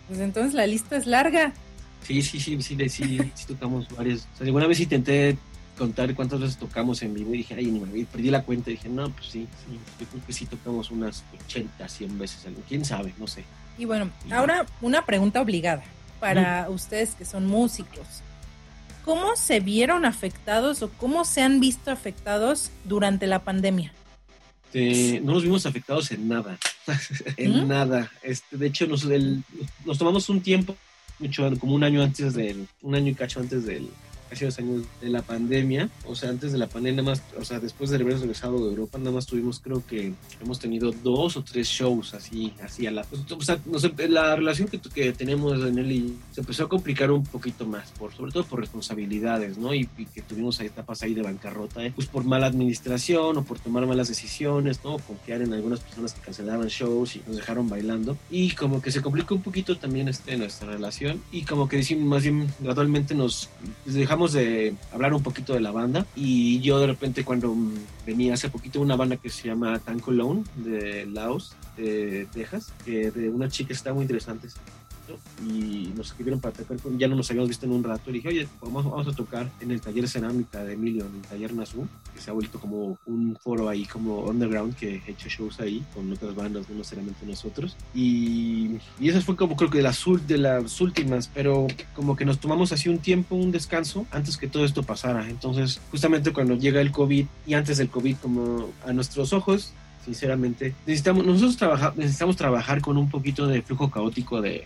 Pues 0.08 0.20
entonces 0.20 0.54
la 0.54 0.66
lista 0.66 0.96
es 0.96 1.06
larga. 1.06 1.52
Sí, 2.06 2.22
sí, 2.22 2.40
sí, 2.40 2.60
sí, 2.62 2.76
sí, 2.88 3.18
sí, 3.34 3.46
tocamos 3.46 3.88
varias. 3.96 4.28
O 4.34 4.38
sea, 4.38 4.46
alguna 4.46 4.66
vez 4.66 4.80
intenté 4.80 5.36
contar 5.78 6.14
cuántas 6.14 6.40
veces 6.40 6.56
tocamos 6.58 7.02
en 7.02 7.14
vivo 7.14 7.34
y 7.34 7.38
dije, 7.38 7.54
ay, 7.54 7.66
ni 7.66 7.80
me 7.80 8.04
perdí 8.04 8.30
la 8.30 8.42
cuenta 8.42 8.70
y 8.70 8.74
dije, 8.74 8.88
no, 8.88 9.10
pues 9.10 9.26
sí, 9.26 9.48
sí, 9.66 9.78
yo 9.98 10.06
creo 10.06 10.26
que 10.26 10.32
sí 10.32 10.46
tocamos 10.46 10.90
unas 10.90 11.24
80, 11.46 11.88
100 11.88 12.18
veces, 12.18 12.46
quién 12.68 12.84
sabe, 12.84 13.14
no 13.18 13.26
sé. 13.26 13.44
Y 13.78 13.84
bueno, 13.84 14.10
ahora 14.30 14.66
una 14.80 15.04
pregunta 15.06 15.40
obligada 15.40 15.82
para 16.20 16.68
ustedes 16.68 17.14
que 17.14 17.24
son 17.24 17.46
músicos. 17.46 18.06
¿Cómo 19.04 19.34
se 19.34 19.58
vieron 19.58 20.04
afectados 20.04 20.82
o 20.82 20.90
cómo 20.90 21.24
se 21.24 21.42
han 21.42 21.58
visto 21.58 21.90
afectados 21.90 22.70
durante 22.84 23.26
la 23.26 23.40
pandemia? 23.40 23.92
Este, 24.72 25.20
no 25.20 25.34
nos 25.34 25.42
vimos 25.42 25.66
afectados 25.66 26.10
en 26.12 26.28
nada, 26.28 26.58
en 27.36 27.68
nada. 27.68 28.10
Este, 28.22 28.56
de 28.56 28.66
hecho, 28.66 28.86
nos, 28.86 29.04
nos 29.84 29.98
tomamos 29.98 30.28
un 30.30 30.40
tiempo, 30.40 30.76
mucho, 31.18 31.50
como 31.58 31.74
un 31.74 31.84
año 31.84 32.02
antes 32.02 32.34
del, 32.34 32.66
un 32.80 32.94
año 32.94 33.10
y 33.10 33.14
cacho 33.14 33.40
antes 33.40 33.66
del, 33.66 33.88
casi 34.32 34.46
dos 34.46 34.58
años 34.58 34.84
de 35.02 35.10
la 35.10 35.20
pandemia, 35.20 35.90
o 36.06 36.14
sea, 36.14 36.30
antes 36.30 36.52
de 36.52 36.58
la 36.58 36.66
pandemia, 36.66 37.02
nada 37.02 37.16
más, 37.16 37.22
o 37.38 37.44
sea, 37.44 37.60
después 37.60 37.90
de 37.90 37.96
haber 37.96 38.18
regresado 38.18 38.64
de 38.64 38.70
Europa, 38.70 38.96
nada 38.96 39.10
más 39.10 39.26
tuvimos, 39.26 39.60
creo 39.60 39.84
que 39.86 40.14
hemos 40.40 40.58
tenido 40.58 40.90
dos 40.90 41.36
o 41.36 41.44
tres 41.44 41.68
shows 41.68 42.14
así, 42.14 42.54
así 42.62 42.86
a 42.86 42.90
la, 42.92 43.02
o 43.02 43.42
sea, 43.42 43.60
la 44.08 44.34
relación 44.34 44.68
que, 44.68 44.80
que 44.80 45.12
tenemos 45.12 45.62
en 45.66 45.78
él 45.78 46.14
se 46.30 46.40
empezó 46.40 46.64
a 46.64 46.68
complicar 46.70 47.10
un 47.10 47.24
poquito 47.24 47.66
más, 47.66 47.90
por, 47.90 48.14
sobre 48.14 48.32
todo 48.32 48.44
por 48.44 48.60
responsabilidades, 48.60 49.58
¿no? 49.58 49.74
Y, 49.74 49.86
que 50.14 50.22
tuvimos 50.22 50.58
etapas 50.60 51.02
ahí 51.02 51.14
de 51.14 51.22
bancarrota, 51.22 51.84
¿eh? 51.84 51.92
pues 51.94 52.06
por 52.06 52.24
mala 52.24 52.46
administración 52.46 53.36
o 53.36 53.44
por 53.44 53.58
tomar 53.58 53.86
malas 53.86 54.08
decisiones, 54.08 54.80
¿no? 54.82 54.98
Confiar 54.98 55.42
en 55.42 55.52
algunas 55.52 55.80
personas 55.80 56.14
que 56.14 56.20
cancelaban 56.20 56.68
shows 56.68 57.16
y 57.16 57.22
nos 57.26 57.36
dejaron 57.36 57.68
bailando. 57.68 58.16
Y 58.30 58.50
como 58.52 58.80
que 58.80 58.90
se 58.90 59.02
complicó 59.02 59.34
un 59.34 59.42
poquito 59.42 59.76
también 59.76 60.08
este, 60.08 60.36
nuestra 60.36 60.70
relación 60.70 61.22
y 61.30 61.42
como 61.42 61.68
que 61.68 61.76
decimos, 61.76 62.06
más 62.06 62.22
bien 62.22 62.48
gradualmente 62.60 63.14
nos 63.14 63.48
dejamos 63.84 64.21
de 64.28 64.74
hablar 64.92 65.14
un 65.14 65.22
poquito 65.22 65.54
de 65.54 65.60
la 65.60 65.72
banda 65.72 66.06
y 66.14 66.60
yo 66.60 66.78
de 66.78 66.86
repente 66.86 67.24
cuando 67.24 67.54
venía 68.06 68.34
hace 68.34 68.48
poquito 68.48 68.80
una 68.80 68.94
banda 68.94 69.16
que 69.16 69.30
se 69.30 69.48
llama 69.48 69.78
Tanko 69.80 70.12
Lone 70.12 70.44
de 70.54 71.06
Laos, 71.06 71.56
de 71.76 72.28
Texas, 72.32 72.72
que 72.84 73.10
de 73.10 73.30
una 73.30 73.48
chica 73.48 73.72
está 73.72 73.92
muy 73.92 74.02
interesante 74.02 74.48
y 75.46 75.92
nos 75.96 76.08
escribieron 76.08 76.40
para 76.40 76.54
tocar, 76.54 76.78
ya 76.96 77.08
no 77.08 77.16
nos 77.16 77.30
habíamos 77.30 77.48
visto 77.48 77.66
en 77.66 77.72
un 77.72 77.84
rato, 77.84 78.10
y 78.10 78.14
dije, 78.14 78.28
oye, 78.28 78.48
vamos, 78.60 78.84
vamos 78.84 79.08
a 79.08 79.12
tocar 79.12 79.50
en 79.60 79.70
el 79.70 79.80
taller 79.80 80.08
cerámica 80.08 80.62
de 80.64 80.74
Emilio, 80.74 81.06
en 81.06 81.16
el 81.16 81.22
taller 81.22 81.54
Nazú, 81.54 81.86
que 82.14 82.20
se 82.20 82.30
ha 82.30 82.32
vuelto 82.32 82.60
como 82.60 82.98
un 83.06 83.36
foro 83.40 83.68
ahí, 83.68 83.84
como 83.84 84.20
underground, 84.20 84.74
que 84.76 85.02
he 85.06 85.10
hecho 85.10 85.28
shows 85.28 85.60
ahí 85.60 85.84
con 85.94 86.10
otras 86.12 86.34
bandas, 86.34 86.68
no 86.68 86.76
necesariamente 86.76 87.26
nosotros, 87.26 87.76
y, 87.94 88.76
y 89.00 89.08
eso 89.08 89.20
fue 89.20 89.36
como 89.36 89.56
creo 89.56 89.70
que 89.70 89.78
de 89.78 89.84
las, 89.84 90.02
de 90.26 90.38
las 90.38 90.80
últimas, 90.80 91.28
pero 91.32 91.66
como 91.94 92.16
que 92.16 92.24
nos 92.24 92.38
tomamos 92.38 92.72
así 92.72 92.88
un 92.88 92.98
tiempo, 92.98 93.34
un 93.36 93.52
descanso, 93.52 94.06
antes 94.10 94.36
que 94.36 94.48
todo 94.48 94.64
esto 94.64 94.82
pasara, 94.82 95.28
entonces 95.28 95.80
justamente 95.90 96.32
cuando 96.32 96.54
llega 96.54 96.80
el 96.80 96.92
COVID 96.92 97.26
y 97.46 97.54
antes 97.54 97.78
del 97.78 97.88
COVID, 97.88 98.16
como 98.16 98.70
a 98.86 98.92
nuestros 98.92 99.32
ojos, 99.32 99.72
sinceramente, 100.04 100.74
necesitamos, 100.86 101.24
nosotros 101.24 101.56
trabajar, 101.56 101.92
necesitamos 101.96 102.36
trabajar 102.36 102.80
con 102.80 102.96
un 102.96 103.08
poquito 103.08 103.46
de 103.46 103.62
flujo 103.62 103.90
caótico 103.90 104.40
de, 104.40 104.64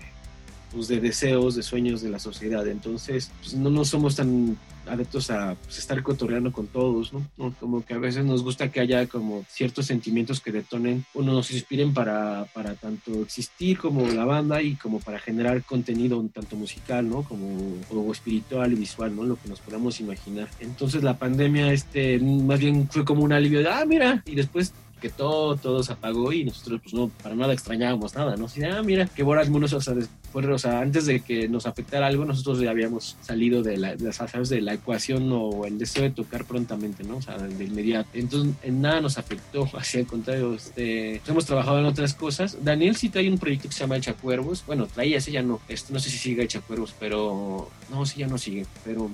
pues, 0.73 0.89
de 0.89 1.01
deseos, 1.01 1.55
de 1.55 1.63
sueños 1.63 2.03
de 2.03 2.11
la 2.11 2.19
sociedad. 2.19 2.67
Entonces, 2.67 3.31
pues, 3.41 3.55
no, 3.55 3.71
no 3.71 3.85
somos 3.85 4.17
tan 4.17 4.57
adeptos 4.89 5.31
a 5.31 5.57
pues, 5.65 5.79
estar 5.79 6.03
cotorreando 6.03 6.53
con 6.53 6.67
todos, 6.67 7.13
¿no? 7.13 7.27
Como 7.59 7.85
que 7.85 7.95
a 7.95 7.99
veces 7.99 8.25
nos 8.25 8.43
gusta 8.43 8.71
que 8.71 8.81
haya 8.81 9.07
como 9.07 9.45
ciertos 9.49 9.87
sentimientos 9.87 10.41
que 10.41 10.53
detonen 10.53 11.05
o 11.15 11.23
nos 11.23 11.51
inspiren 11.51 11.93
para, 11.93 12.47
para 12.55 12.75
tanto 12.75 13.23
existir 13.23 13.79
como 13.79 14.07
la 14.09 14.25
banda 14.25 14.63
y 14.63 14.75
como 14.77 15.01
para 15.01 15.19
generar 15.19 15.63
contenido 15.65 16.25
tanto 16.33 16.57
musical, 16.57 17.09
¿no? 17.09 17.23
Como 17.23 17.77
o 17.91 18.13
espiritual 18.13 18.73
y 18.73 18.77
visual, 18.77 19.15
¿no? 19.15 19.25
Lo 19.25 19.37
que 19.37 19.49
nos 19.49 19.61
podamos 19.61 20.01
imaginar. 20.01 20.49
Entonces 20.61 21.03
la 21.03 21.19
pandemia, 21.19 21.73
este, 21.73 22.19
más 22.19 22.61
bien 22.61 22.89
fue 22.91 23.05
como 23.05 23.23
un 23.23 23.33
alivio 23.33 23.61
de, 23.61 23.69
ah, 23.69 23.85
mira, 23.87 24.23
y 24.27 24.35
después 24.35 24.73
que 25.01 25.11
todo, 25.11 25.57
todo 25.57 25.83
se 25.83 25.93
apagó 25.93 26.33
y 26.33 26.45
nosotros 26.45 26.81
pues 26.83 26.95
no, 26.95 27.09
para 27.23 27.35
nada 27.35 27.53
extrañábamos 27.53 28.15
nada, 28.15 28.37
¿no? 28.37 28.47
Así, 28.47 28.63
ah, 28.65 28.83
mira, 28.83 29.07
qué 29.07 29.23
Boras 29.23 29.49
Munos, 29.49 29.73
o 29.73 29.81
sea, 29.81 29.95
o 30.33 30.59
sea, 30.59 30.81
antes 30.81 31.07
de 31.07 31.21
que 31.21 31.49
nos 31.49 31.67
afectara 31.67 32.07
algo, 32.07 32.25
nosotros 32.25 32.61
ya 32.61 32.71
habíamos 32.71 33.17
salido 33.23 33.63
de 33.63 33.77
la, 33.77 33.97
de, 33.97 34.13
¿sabes? 34.13 34.49
de 34.49 34.61
la 34.61 34.75
ecuación 34.75 35.31
o 35.33 35.65
el 35.65 35.79
deseo 35.79 36.05
de 36.05 36.11
tocar 36.11 36.45
prontamente, 36.45 37.05
¿no? 37.05 37.19
O 37.19 37.23
sea, 37.23 37.39
de 37.39 37.65
inmediato. 37.65 38.11
Entonces, 38.13 38.55
en 38.63 38.81
nada 38.81 39.01
nos 39.01 39.19
afectó, 39.19 39.69
hacia 39.77 40.01
el 40.01 40.07
contrario, 40.07 40.55
este, 40.55 41.21
pues, 41.21 41.31
hemos 41.31 41.47
trabajado 41.47 41.79
en 41.79 41.87
otras 41.87 42.15
cosas. 42.15 42.59
Daniel 42.63 42.97
sí 42.97 43.09
trae 43.09 43.31
un 43.31 43.39
proyecto 43.39 43.69
que 43.69 43.75
se 43.75 43.81
llama 43.81 43.97
Echacuervos, 43.97 44.65
bueno, 44.67 44.87
traía 44.87 45.19
ese 45.19 45.33
ya 45.33 45.43
no, 45.43 45.61
este, 45.69 45.93
no 45.93 46.01
sé 46.01 46.11
si 46.11 46.19
sigue 46.19 46.43
Echacuervos, 46.43 46.95
pero, 46.99 47.71
no, 47.91 48.07
sí 48.07 48.21
ya 48.21 48.27
no 48.27 48.39
sigue, 48.39 48.67
pero 48.85 49.11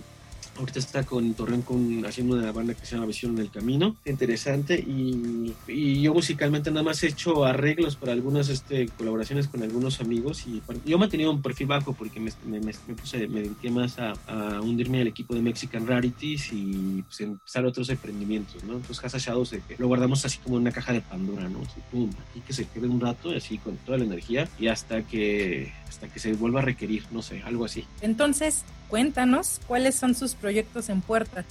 Ahorita 0.59 0.79
está 0.79 1.05
con 1.05 1.35
Torreón 1.35 1.63
con, 1.63 2.05
haciendo 2.05 2.37
una 2.37 2.53
banda 2.53 2.75
que 2.75 2.85
se 2.85 2.95
llama 2.95 3.07
Visión 3.07 3.33
en 3.33 3.39
el 3.39 3.51
Camino. 3.51 3.97
Interesante. 4.05 4.79
Y, 4.79 5.55
y 5.67 6.03
yo 6.03 6.15
musicalmente 6.15 6.71
nada 6.71 6.83
más 6.83 7.03
he 7.03 7.09
hecho 7.09 7.45
arreglos 7.45 7.97
para 7.97 8.13
algunas 8.13 8.49
este, 8.49 8.89
colaboraciones 8.89 9.49
con 9.49 9.63
algunos 9.63 10.01
amigos. 10.01 10.47
Y 10.47 10.63
yo 10.85 10.97
he 10.97 10.99
mantenido 11.01 11.31
un 11.31 11.43
perfil 11.43 11.69
bajo 11.69 11.93
porque 11.93 12.21
me, 12.21 12.31
me, 12.47 12.61
me, 12.61 12.73
puse, 12.95 13.29
me 13.29 13.43
dediqué 13.43 13.71
más 13.71 13.99
a, 13.99 14.13
a, 14.27 14.61
hundirme 14.61 15.01
al 15.01 15.07
equipo 15.07 15.35
de 15.35 15.43
Mexican 15.43 15.87
Rarities 15.87 16.53
y 16.53 17.03
pues, 17.03 17.21
empezar 17.21 17.65
otros 17.65 17.89
emprendimientos, 17.89 18.63
¿no? 18.65 18.75
Entonces 18.75 19.01
Casa 19.01 19.19
Shadows 19.19 19.55
lo 19.79 19.89
guardamos 19.89 20.25
así 20.25 20.39
como 20.39 20.57
en 20.57 20.63
una 20.63 20.73
caja 20.73 20.93
de 20.93 21.01
Pandora, 21.01 21.49
¿no? 21.49 21.61
Así, 21.61 21.81
pum, 21.91 22.11
y 22.35 22.41
que 22.41 22.53
se 22.53 22.67
quede 22.67 22.89
un 22.89 23.01
rato 23.01 23.31
así 23.31 23.59
con 23.59 23.77
toda 23.79 23.99
la 23.99 24.05
energía 24.05 24.49
y 24.59 24.69
hasta 24.69 25.03
que, 25.03 25.73
hasta 25.89 26.09
que 26.09 26.19
se 26.19 26.33
vuelva 26.35 26.61
a 26.61 26.65
requerir, 26.65 27.05
no 27.11 27.23
sé, 27.23 27.43
algo 27.43 27.65
así. 27.65 27.85
Entonces, 28.01 28.65
cuéntanos 28.93 29.59
cuáles 29.67 29.95
son 29.95 30.15
sus 30.15 30.35
proyectos 30.35 30.91
en 30.91 31.01
puerta. 31.01 31.47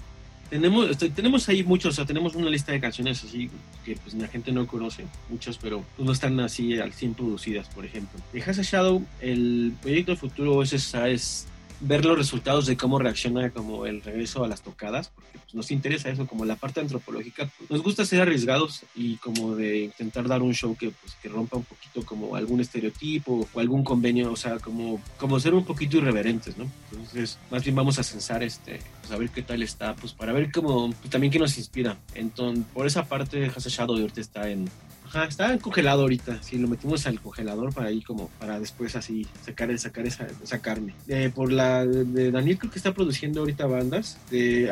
Tenemos, 0.52 0.96
tenemos 0.96 1.50
ahí 1.50 1.64
muchos, 1.64 1.94
o 1.94 1.96
sea, 1.96 2.06
tenemos 2.06 2.36
una 2.36 2.52
lista 2.52 2.72
de 2.72 2.80
canciones 2.80 3.24
así 3.24 3.50
que 3.84 3.96
pues 3.96 4.14
la 4.14 4.28
gente 4.28 4.52
no 4.52 4.68
conoce, 4.68 5.08
muchas, 5.28 5.58
pero 5.58 5.84
pues, 5.96 6.06
no 6.06 6.12
están 6.12 6.40
así 6.40 6.78
al 6.78 6.94
100 6.94 7.16
producidas, 7.16 7.68
por 7.70 7.84
ejemplo. 7.84 8.20
De 8.32 8.44
Has 8.44 8.58
Shadow, 8.58 9.04
el 9.22 9.74
proyecto 9.82 10.16
futuro 10.16 10.62
es, 10.62 10.72
es 10.72 11.48
ver 11.82 12.06
los 12.06 12.18
resultados 12.18 12.66
de 12.68 12.78
cómo 12.78 13.00
reacciona 13.00 13.50
como 13.50 13.86
el 13.86 14.02
regreso 14.02 14.44
a 14.44 14.48
las 14.48 14.62
tocadas, 14.62 15.10
porque 15.10 15.40
pues, 15.40 15.56
nos 15.56 15.72
interesa 15.72 16.10
eso, 16.10 16.28
como 16.28 16.46
la 16.46 16.56
parte 16.56 16.80
antropológica. 16.80 17.52
Nos 17.70 17.84
gusta 17.84 18.06
ser 18.06 18.22
arriesgados 18.22 18.84
y 18.96 19.18
como 19.18 19.56
de 19.56 19.86
intentar 19.86 20.28
dar 20.28 20.42
un 20.42 20.54
show 20.54 20.76
que, 20.78 20.92
pues, 20.92 21.16
que 21.22 21.30
rompa 21.30 21.58
un 21.58 21.64
poquito 21.64 22.06
como 22.06 22.36
algún 22.36 22.62
estereotipo 22.62 23.48
o 23.54 23.60
algún 23.60 23.84
convenio, 23.84 24.32
o 24.32 24.36
sea, 24.36 24.60
como, 24.60 25.02
como 25.18 25.40
ser 25.40 25.54
un 25.54 25.66
poquito 25.66 25.98
irreverentes, 25.98 26.58
¿no? 26.58 26.70
Entonces, 26.92 27.38
más 27.50 27.64
bien 27.64 27.76
vamos 27.76 28.00
a 28.00 28.04
censar 28.04 28.44
este, 28.44 28.80
pues 29.02 29.12
a 29.12 29.18
ver 29.18 29.30
qué 29.30 29.42
tal 29.42 29.64
está, 29.64 29.96
pues 29.96 30.14
para 30.14 30.34
ver 30.34 30.52
cómo, 30.52 30.92
pues, 30.92 31.10
también 31.10 31.32
qué 31.32 31.40
nos 31.40 31.58
inspira. 31.58 31.98
Entonces, 32.16 32.64
por 32.74 32.86
esa 32.86 33.06
parte, 33.06 33.52
Has 33.56 33.68
Shadow 33.68 33.98
ahorita 33.98 34.22
está 34.22 34.50
en, 34.50 34.70
Ajá, 35.14 35.26
está 35.26 35.58
congelado 35.60 36.04
ahorita. 36.04 36.42
Sí, 36.42 36.58
lo 36.58 36.70
metimos 36.70 37.06
al 37.06 37.20
congelador 37.20 37.74
para 37.74 37.90
ahí 37.90 38.02
como 38.02 38.30
para 38.40 38.62
después 38.62 38.96
así 38.96 39.28
sacar, 39.46 39.78
sacar 39.78 40.08
esa, 40.08 40.26
esa 40.42 40.62
carne. 40.62 40.94
Eh, 41.10 41.30
por 41.36 41.52
la 41.52 41.86
de 41.86 42.32
Daniel 42.32 42.58
creo 42.58 42.72
que 42.72 42.80
está 42.80 42.94
produciendo 42.94 43.42
ahorita 43.42 43.66
bandas. 43.66 44.18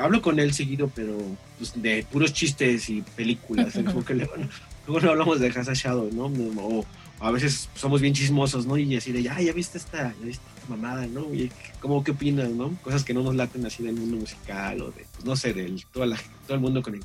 hablo 0.01 0.21
con 0.21 0.39
él 0.39 0.53
seguido, 0.53 0.89
pero 0.95 1.17
pues, 1.57 1.73
de 1.81 2.05
puros 2.09 2.31
chistes 2.31 2.89
y 2.89 3.01
películas. 3.01 3.75
luego 4.87 5.01
no 5.01 5.11
hablamos 5.11 5.41
de 5.41 5.49
Hasa 5.49 5.73
Shadow, 5.73 6.09
¿no? 6.13 6.31
O, 6.63 6.85
a 7.19 7.31
veces 7.31 7.67
somos 7.75 7.99
bien 7.99 8.13
chismosos, 8.13 8.65
¿no? 8.65 8.77
Y 8.77 8.95
así 8.95 9.11
de, 9.11 9.21
ya, 9.21 9.39
ya 9.41 9.51
viste 9.51 9.77
esta, 9.77 10.13
ya 10.19 10.25
viste 10.25 10.43
esta 10.55 10.69
mamada, 10.69 11.05
¿no? 11.07 11.33
Y, 11.33 11.51
¿Cómo 11.81 12.01
qué 12.03 12.11
opinas, 12.11 12.49
no? 12.49 12.75
Cosas 12.81 13.03
que 13.03 13.13
no 13.13 13.23
nos 13.23 13.35
laten 13.35 13.65
así 13.65 13.83
del 13.83 13.95
mundo 13.95 14.17
musical 14.17 14.81
o 14.81 14.91
de, 14.91 15.05
no 15.23 15.35
sé, 15.35 15.53
del 15.53 15.85
todo 15.91 16.05
el 16.49 16.59
mundo 16.59 16.81
con, 16.81 16.99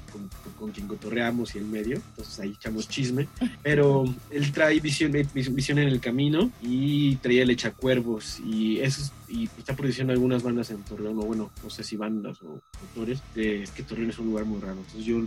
con, 0.59 0.71
quien 0.71 0.87
cotorreamos 0.87 1.55
y 1.55 1.59
el 1.59 1.67
medio. 1.67 1.97
Entonces 1.97 2.41
ahí 2.41 2.51
echamos 2.51 2.89
chisme. 2.89 3.29
Pero 3.63 4.05
él 4.31 4.53
trae 4.53 4.81
visión, 4.81 5.13
visión 5.13 5.79
en 5.79 5.89
el 5.89 6.01
camino 6.01 6.51
y 6.63 7.17
traía 7.17 7.43
el 7.43 7.51
Echacuervos 7.51 8.41
y 8.41 8.81
eso 8.81 9.13
y 9.29 9.49
está 9.59 9.75
produciendo 9.75 10.13
algunas 10.13 10.43
bandas 10.43 10.71
en 10.71 10.83
Torreón, 10.83 11.19
o 11.19 11.23
bueno, 11.23 11.51
no 11.63 11.71
sé 11.71 11.83
si 11.83 11.97
bandas 11.97 12.41
o 12.43 12.61
autores. 12.81 13.21
es 13.35 13.71
que 13.71 13.83
Torreón 13.83 14.11
es 14.11 14.19
un 14.19 14.27
lugar 14.27 14.45
muy 14.45 14.61
raro. 14.61 14.79
Entonces 14.79 15.05
yo 15.05 15.23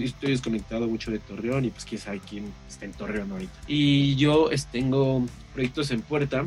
estoy 0.00 0.30
desconectado 0.30 0.88
mucho 0.88 1.10
de 1.10 1.18
Torreón 1.18 1.64
y 1.64 1.70
pues 1.70 1.84
quién 1.84 2.00
sabe 2.00 2.20
quién 2.28 2.52
está 2.68 2.86
en 2.86 2.92
Torreón 2.92 3.30
ahorita. 3.32 3.52
Y 3.66 4.16
yo 4.16 4.48
tengo 4.72 5.26
proyectos 5.52 5.90
en 5.90 6.00
puerta 6.02 6.46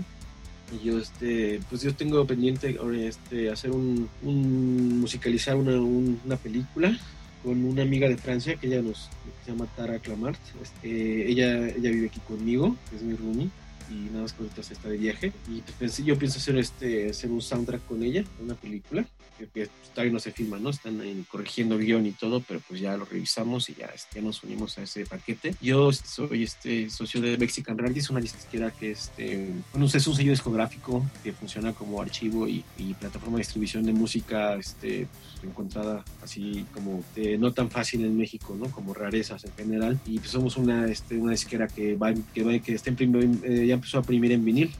y 0.71 0.85
yo 0.85 0.99
este 0.99 1.59
pues 1.69 1.81
yo 1.81 1.95
tengo 1.95 2.25
pendiente 2.25 2.77
este 3.07 3.49
hacer 3.49 3.71
un, 3.71 4.09
musicalizar 4.21 5.55
una, 5.55 5.79
una, 5.79 6.35
película 6.35 6.97
con 7.43 7.63
una 7.63 7.83
amiga 7.83 8.09
de 8.09 8.17
Francia 8.17 8.55
que 8.55 8.67
ella 8.67 8.81
nos 8.81 9.09
llama 9.47 9.65
Tara 9.77 9.99
Clamart. 9.99 10.39
Este, 10.61 11.29
ella 11.29 11.69
ella 11.69 11.91
vive 11.91 12.07
aquí 12.07 12.19
conmigo 12.21 12.75
es 12.95 13.01
mi 13.01 13.15
roomie 13.15 13.49
y 13.89 14.09
nada 14.11 14.23
más 14.23 14.33
que 14.33 14.43
ahorita 14.43 14.63
se 14.63 14.73
está 14.73 14.89
de 14.89 14.97
viaje 14.97 15.33
y 15.49 15.61
pues, 15.77 15.97
yo 16.03 16.17
pienso 16.17 16.39
hacer 16.39 16.57
este 16.57 17.09
hacer 17.09 17.29
un 17.29 17.41
soundtrack 17.41 17.85
con 17.85 18.03
ella 18.03 18.23
una 18.41 18.55
película 18.55 19.05
que, 19.45 19.69
todavía 19.93 20.13
no 20.13 20.19
se 20.19 20.31
filma, 20.31 20.57
¿no? 20.59 20.69
Están 20.69 21.01
ahí 21.01 21.25
corrigiendo 21.29 21.77
guion 21.77 22.05
y 22.05 22.11
todo, 22.11 22.39
pero 22.41 22.59
pues 22.67 22.79
ya 22.79 22.95
lo 22.97 23.05
revisamos 23.05 23.69
y 23.69 23.75
ya, 23.75 23.91
ya 24.13 24.21
nos 24.21 24.43
unimos 24.43 24.77
a 24.77 24.83
ese 24.83 25.05
paquete. 25.05 25.55
Yo 25.61 25.91
soy 25.91 26.43
este 26.43 26.89
socio 26.89 27.21
de 27.21 27.37
Mexican 27.37 27.77
es 27.95 28.09
una 28.09 28.19
disquera 28.19 28.71
que 28.71 28.91
este, 28.91 29.49
bueno, 29.71 29.87
es 29.87 30.07
un 30.07 30.15
sello 30.15 30.31
discográfico 30.31 31.05
que 31.23 31.33
funciona 31.33 31.73
como 31.73 32.01
archivo 32.01 32.47
y, 32.47 32.63
plataforma 32.99 33.37
de 33.37 33.41
distribución 33.41 33.83
de 33.83 33.93
música 33.93 34.55
este, 34.55 35.07
pues, 35.07 35.43
encontrada 35.43 36.03
así 36.23 36.65
como 36.73 37.03
no 37.39 37.53
tan 37.53 37.69
fácil 37.69 38.03
en 38.05 38.17
México, 38.17 38.55
¿no? 38.57 38.69
Como 38.71 38.93
rarezas 38.93 39.43
en 39.45 39.53
general. 39.53 39.99
Y 40.05 40.19
pues 40.19 40.31
somos 40.31 40.57
una, 40.57 40.87
este, 40.87 41.17
una 41.17 41.31
disquera 41.31 41.67
que 41.67 41.95
va, 41.95 42.13
que 42.33 42.43
va, 42.43 42.57
que 42.59 42.73
está 42.73 42.89
en, 42.89 43.41
eh, 43.43 43.67
ya 43.67 43.76
empezó 43.77 43.97
a 43.97 44.01
imprimir 44.01 44.31
en 44.31 44.45
vinil. 44.45 44.71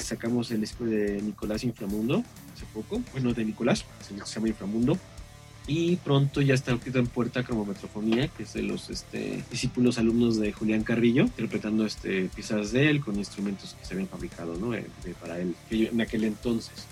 sacamos 0.00 0.50
el 0.50 0.60
disco 0.60 0.84
de 0.84 1.20
Nicolás 1.22 1.64
Inframundo 1.64 2.22
hace 2.54 2.66
poco, 2.72 3.02
bueno, 3.12 3.34
de 3.34 3.44
Nicolás, 3.44 3.84
se 4.00 4.14
llama 4.34 4.48
Inframundo. 4.48 4.98
Y 5.66 5.96
pronto 5.96 6.40
ya 6.40 6.54
está 6.54 6.70
en 6.72 7.06
puerta 7.08 7.42
Cromometrofonía, 7.42 8.28
que 8.28 8.44
es 8.44 8.54
de 8.54 8.62
los 8.62 8.88
este, 8.88 9.44
discípulos 9.50 9.98
alumnos 9.98 10.38
de 10.38 10.50
Julián 10.50 10.82
Carrillo, 10.82 11.24
interpretando 11.24 11.84
este, 11.84 12.30
piezas 12.34 12.72
de 12.72 12.88
él 12.88 13.00
con 13.00 13.16
instrumentos 13.16 13.76
que 13.78 13.84
se 13.84 13.92
habían 13.92 14.08
fabricado 14.08 14.56
¿no? 14.56 14.72
Eh, 14.72 14.86
para 15.20 15.38
él 15.38 15.54
en 15.70 16.00
aquel 16.00 16.24
entonces. 16.24 16.86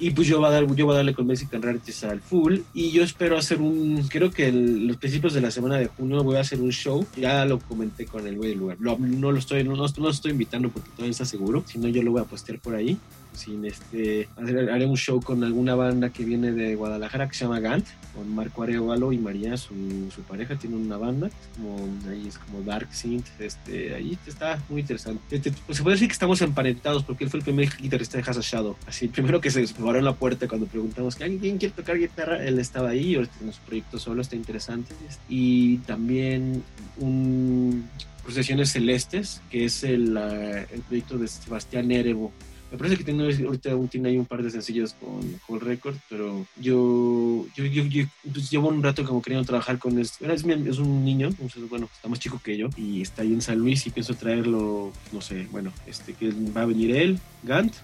Y 0.00 0.10
pues 0.10 0.26
yo 0.26 0.38
voy 0.38 0.48
a, 0.48 0.50
dar, 0.50 0.66
yo 0.74 0.86
voy 0.86 0.94
a 0.94 0.96
darle 0.96 1.14
con 1.14 1.26
Mexican 1.26 1.60
Rarities 1.60 2.04
al 2.04 2.20
full. 2.20 2.60
Y 2.72 2.90
yo 2.90 3.02
espero 3.02 3.36
hacer 3.36 3.60
un. 3.60 4.08
Creo 4.08 4.30
que 4.30 4.50
los 4.50 4.96
principios 4.96 5.34
de 5.34 5.42
la 5.42 5.50
semana 5.50 5.76
de 5.76 5.86
junio 5.88 6.24
voy 6.24 6.36
a 6.36 6.40
hacer 6.40 6.60
un 6.60 6.70
show. 6.70 7.06
Ya 7.16 7.44
lo 7.44 7.58
comenté 7.58 8.06
con 8.06 8.26
el 8.26 8.36
güey 8.36 8.50
del 8.50 8.58
lugar. 8.58 8.78
no 8.80 9.30
lo 9.30 9.38
estoy, 9.38 9.62
no, 9.62 9.76
no, 9.76 9.86
lo 9.94 10.10
estoy 10.10 10.32
invitando 10.32 10.70
porque 10.70 10.88
todavía 10.90 11.10
está 11.10 11.26
seguro. 11.26 11.62
Si 11.66 11.78
no, 11.78 11.88
yo 11.88 12.02
lo 12.02 12.12
voy 12.12 12.22
a 12.22 12.24
postear 12.24 12.58
por 12.58 12.74
ahí 12.74 12.98
sin 13.40 13.64
este 13.64 14.28
haré 14.36 14.86
un 14.86 14.96
show 14.96 15.20
con 15.20 15.42
alguna 15.42 15.74
banda 15.74 16.10
que 16.10 16.24
viene 16.24 16.52
de 16.52 16.74
Guadalajara 16.74 17.28
que 17.28 17.34
se 17.34 17.44
llama 17.44 17.60
Gant 17.60 17.86
con 18.14 18.34
Marco 18.34 18.62
Arevalo 18.62 19.12
y 19.12 19.18
María 19.18 19.56
su, 19.56 19.74
su 20.14 20.22
pareja 20.22 20.56
tiene 20.56 20.76
una 20.76 20.96
banda 20.96 21.28
es 21.28 21.56
como 21.56 21.88
ahí 22.08 22.28
es 22.28 22.38
como 22.38 22.62
Dark 22.62 22.88
Synth 22.92 23.26
este 23.40 23.94
ahí 23.94 24.18
está 24.26 24.62
muy 24.68 24.80
interesante. 24.80 25.20
Pues 25.66 25.78
se 25.78 25.82
puede 25.82 25.94
decir 25.94 26.08
que 26.08 26.12
estamos 26.12 26.40
emparentados 26.42 27.02
porque 27.04 27.24
él 27.24 27.30
fue 27.30 27.38
el 27.38 27.44
primer 27.44 27.68
guitarrista 27.76 28.18
de 28.18 28.24
Hasa 28.28 28.40
Shadow. 28.42 28.76
Así 28.86 29.06
el 29.06 29.10
primero 29.10 29.40
que 29.40 29.50
se 29.50 29.66
paró 29.74 29.98
en 29.98 30.04
la 30.04 30.14
puerta 30.14 30.48
cuando 30.48 30.66
preguntamos 30.66 31.16
que 31.16 31.24
alguien 31.24 31.58
quiere 31.58 31.74
tocar 31.74 31.98
guitarra 31.98 32.44
él 32.44 32.58
estaba 32.58 32.90
ahí 32.90 33.14
ahorita 33.14 33.34
tiene 33.38 33.52
su 33.52 33.60
proyecto 33.60 33.98
solo 33.98 34.22
está 34.22 34.36
interesante. 34.36 34.94
Y 35.28 35.78
también 35.78 36.62
un 36.98 37.88
Procesiones 38.22 38.72
Celestes, 38.72 39.40
que 39.50 39.64
es 39.64 39.82
el, 39.82 40.16
el 40.16 40.80
proyecto 40.82 41.16
de 41.18 41.26
Sebastián 41.26 41.90
Erebo, 41.90 42.32
me 42.70 42.78
parece 42.78 42.96
que 42.96 43.04
tiene, 43.04 43.24
ahorita 43.24 43.70
tiene 43.90 44.08
ahí 44.10 44.16
un 44.18 44.26
par 44.26 44.42
de 44.42 44.50
sencillos 44.50 44.94
con 44.94 45.40
Whole 45.48 45.64
Record, 45.64 45.96
pero 46.08 46.46
yo, 46.60 47.46
yo, 47.56 47.64
yo, 47.64 48.04
pues 48.32 48.50
llevo 48.50 48.68
un 48.68 48.82
rato 48.82 49.04
como 49.04 49.20
queriendo 49.20 49.46
trabajar 49.46 49.78
con 49.78 49.98
esto. 49.98 50.24
Es, 50.30 50.44
es 50.44 50.78
un 50.78 51.04
niño, 51.04 51.28
entonces, 51.28 51.68
bueno, 51.68 51.88
está 51.92 52.08
más 52.08 52.20
chico 52.20 52.40
que 52.42 52.56
yo 52.56 52.68
y 52.76 53.02
está 53.02 53.22
ahí 53.22 53.32
en 53.32 53.42
San 53.42 53.58
Luis 53.58 53.86
y 53.86 53.90
pienso 53.90 54.14
traerlo, 54.14 54.92
no 55.12 55.20
sé, 55.20 55.48
bueno, 55.50 55.72
este 55.86 56.12
que 56.12 56.30
va 56.56 56.62
a 56.62 56.66
venir 56.66 56.94
él, 56.94 57.18
Gant, 57.42 57.74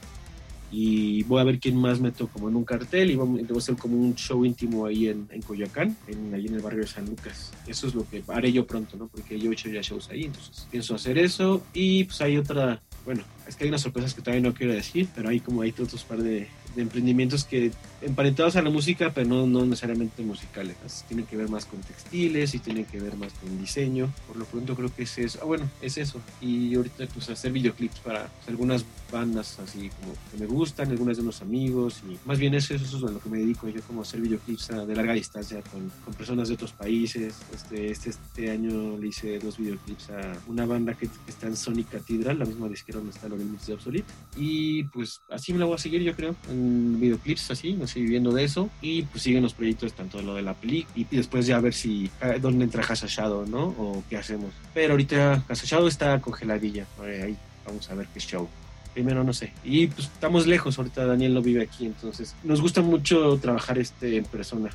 y 0.70 1.22
voy 1.24 1.40
a 1.40 1.44
ver 1.44 1.58
quién 1.58 1.76
más 1.76 2.00
meto 2.00 2.28
como 2.28 2.48
en 2.48 2.56
un 2.56 2.64
cartel 2.64 3.10
y 3.10 3.16
vamos, 3.16 3.40
a 3.40 3.58
hacer 3.58 3.76
como 3.76 3.96
un 3.96 4.14
show 4.14 4.44
íntimo 4.44 4.86
ahí 4.86 5.08
en, 5.08 5.28
en 5.30 5.42
Coyoacán, 5.42 5.96
en, 6.06 6.34
ahí 6.34 6.46
en 6.46 6.54
el 6.54 6.62
barrio 6.62 6.80
de 6.80 6.86
San 6.86 7.06
Lucas. 7.06 7.52
Eso 7.66 7.86
es 7.86 7.94
lo 7.94 8.08
que 8.08 8.22
haré 8.28 8.52
yo 8.52 8.66
pronto, 8.66 8.96
¿no? 8.96 9.08
Porque 9.08 9.38
yo 9.38 9.50
he 9.50 9.54
hecho 9.54 9.68
ya 9.68 9.80
shows 9.80 10.10
ahí, 10.10 10.24
entonces 10.24 10.66
pienso 10.70 10.94
hacer 10.94 11.18
eso 11.18 11.64
y 11.72 12.04
pues 12.04 12.20
hay 12.20 12.36
otra, 12.36 12.80
bueno, 13.04 13.22
es 13.46 13.56
que 13.56 13.64
hay 13.64 13.68
unas 13.68 13.82
sorpresas 13.82 14.14
que 14.14 14.22
todavía 14.22 14.48
no 14.48 14.54
quiero 14.54 14.72
decir, 14.72 15.08
pero 15.14 15.28
hay 15.28 15.40
como 15.40 15.62
hay 15.62 15.70
otros 15.70 16.04
par 16.04 16.22
de, 16.22 16.48
de 16.76 16.82
emprendimientos 16.82 17.44
que 17.44 17.72
emparentados 18.02 18.56
a 18.56 18.62
la 18.62 18.70
música, 18.70 19.12
pero 19.12 19.26
no, 19.26 19.46
no 19.46 19.64
necesariamente 19.64 20.22
musicales. 20.22 20.76
Tienen 21.08 21.26
que 21.26 21.36
ver 21.36 21.48
más 21.48 21.64
con 21.64 21.80
textiles 21.80 22.54
y 22.54 22.58
tienen 22.58 22.84
que 22.84 23.00
ver 23.00 23.16
más 23.16 23.32
con 23.32 23.58
diseño. 23.58 24.12
Por 24.26 24.36
lo 24.36 24.44
pronto 24.44 24.76
creo 24.76 24.94
que 24.94 25.02
es 25.04 25.18
eso. 25.18 25.38
Ah, 25.42 25.46
bueno, 25.46 25.68
es 25.80 25.96
eso. 25.96 26.20
Y 26.40 26.74
ahorita 26.74 27.06
pues 27.12 27.28
hacer 27.30 27.52
videoclips 27.52 28.00
para 28.00 28.28
algunas 28.46 28.84
bandas 29.10 29.58
así 29.60 29.90
como 30.00 30.12
que 30.30 30.38
me 30.38 30.46
gustan, 30.46 30.90
algunas 30.90 31.16
de 31.16 31.22
unos 31.22 31.40
amigos 31.40 32.02
y 32.08 32.18
más 32.26 32.38
bien 32.38 32.54
eso, 32.54 32.74
eso 32.74 32.98
es 32.98 33.04
a 33.04 33.12
lo 33.12 33.20
que 33.20 33.28
me 33.28 33.38
dedico 33.38 33.68
yo 33.68 33.80
como 33.82 34.02
hacer 34.02 34.20
videoclips 34.20 34.68
de 34.68 34.94
larga 34.96 35.12
distancia 35.12 35.62
con, 35.62 35.90
con 36.04 36.14
personas 36.14 36.48
de 36.48 36.54
otros 36.54 36.72
países. 36.72 37.34
Este, 37.54 37.90
este, 37.90 38.10
este 38.10 38.50
año 38.50 38.98
le 38.98 39.08
hice 39.08 39.38
dos 39.38 39.58
videoclips 39.58 40.10
a 40.10 40.36
una 40.48 40.66
banda 40.66 40.94
que, 40.94 41.08
está 41.26 41.46
en 41.46 41.56
Sonic 41.56 41.90
Cathedral, 41.90 42.38
la 42.38 42.44
misma 42.44 42.68
disquera 42.68 42.98
donde 42.98 43.14
está 43.14 43.28
Lorel 43.36 43.58
de 43.66 43.72
Obsolete. 43.72 44.12
Y 44.36 44.84
pues 44.84 45.20
así 45.30 45.52
me 45.52 45.58
la 45.58 45.66
voy 45.66 45.74
a 45.74 45.78
seguir 45.78 46.02
yo 46.02 46.14
creo, 46.14 46.34
en 46.48 47.00
videoclips 47.00 47.50
así, 47.50 47.74
me 47.74 47.84
estoy 47.84 48.02
viviendo 48.02 48.32
de 48.32 48.44
eso 48.44 48.70
y 48.80 49.02
pues 49.02 49.22
siguen 49.22 49.42
los 49.42 49.54
proyectos 49.54 49.92
tanto 49.92 50.20
lo 50.22 50.34
de 50.34 50.42
la 50.42 50.54
película 50.54 50.92
y, 50.94 51.04
después 51.16 51.46
ya 51.46 51.56
a 51.56 51.60
ver 51.60 51.74
si 51.74 52.10
dónde 52.40 52.64
entra 52.64 52.82
Hasashado, 52.82 53.46
¿no? 53.46 53.64
O 53.66 54.04
qué 54.08 54.16
hacemos. 54.16 54.52
Pero 54.74 54.92
ahorita 54.92 55.44
Hasashado 55.48 55.88
está 55.88 56.20
congeladilla, 56.20 56.86
ahí 57.02 57.36
vamos 57.66 57.90
a 57.90 57.94
ver 57.94 58.06
qué 58.12 58.20
show. 58.20 58.48
primero 58.94 59.24
no 59.24 59.32
sé. 59.32 59.52
Y 59.64 59.88
pues 59.88 60.06
estamos 60.06 60.46
lejos, 60.46 60.78
ahorita 60.78 61.04
Daniel 61.04 61.34
no 61.34 61.42
vive 61.42 61.62
aquí, 61.62 61.86
entonces 61.86 62.34
nos 62.44 62.60
gusta 62.60 62.82
mucho 62.82 63.38
trabajar 63.38 63.78
este 63.78 64.16
en 64.16 64.24
persona, 64.24 64.70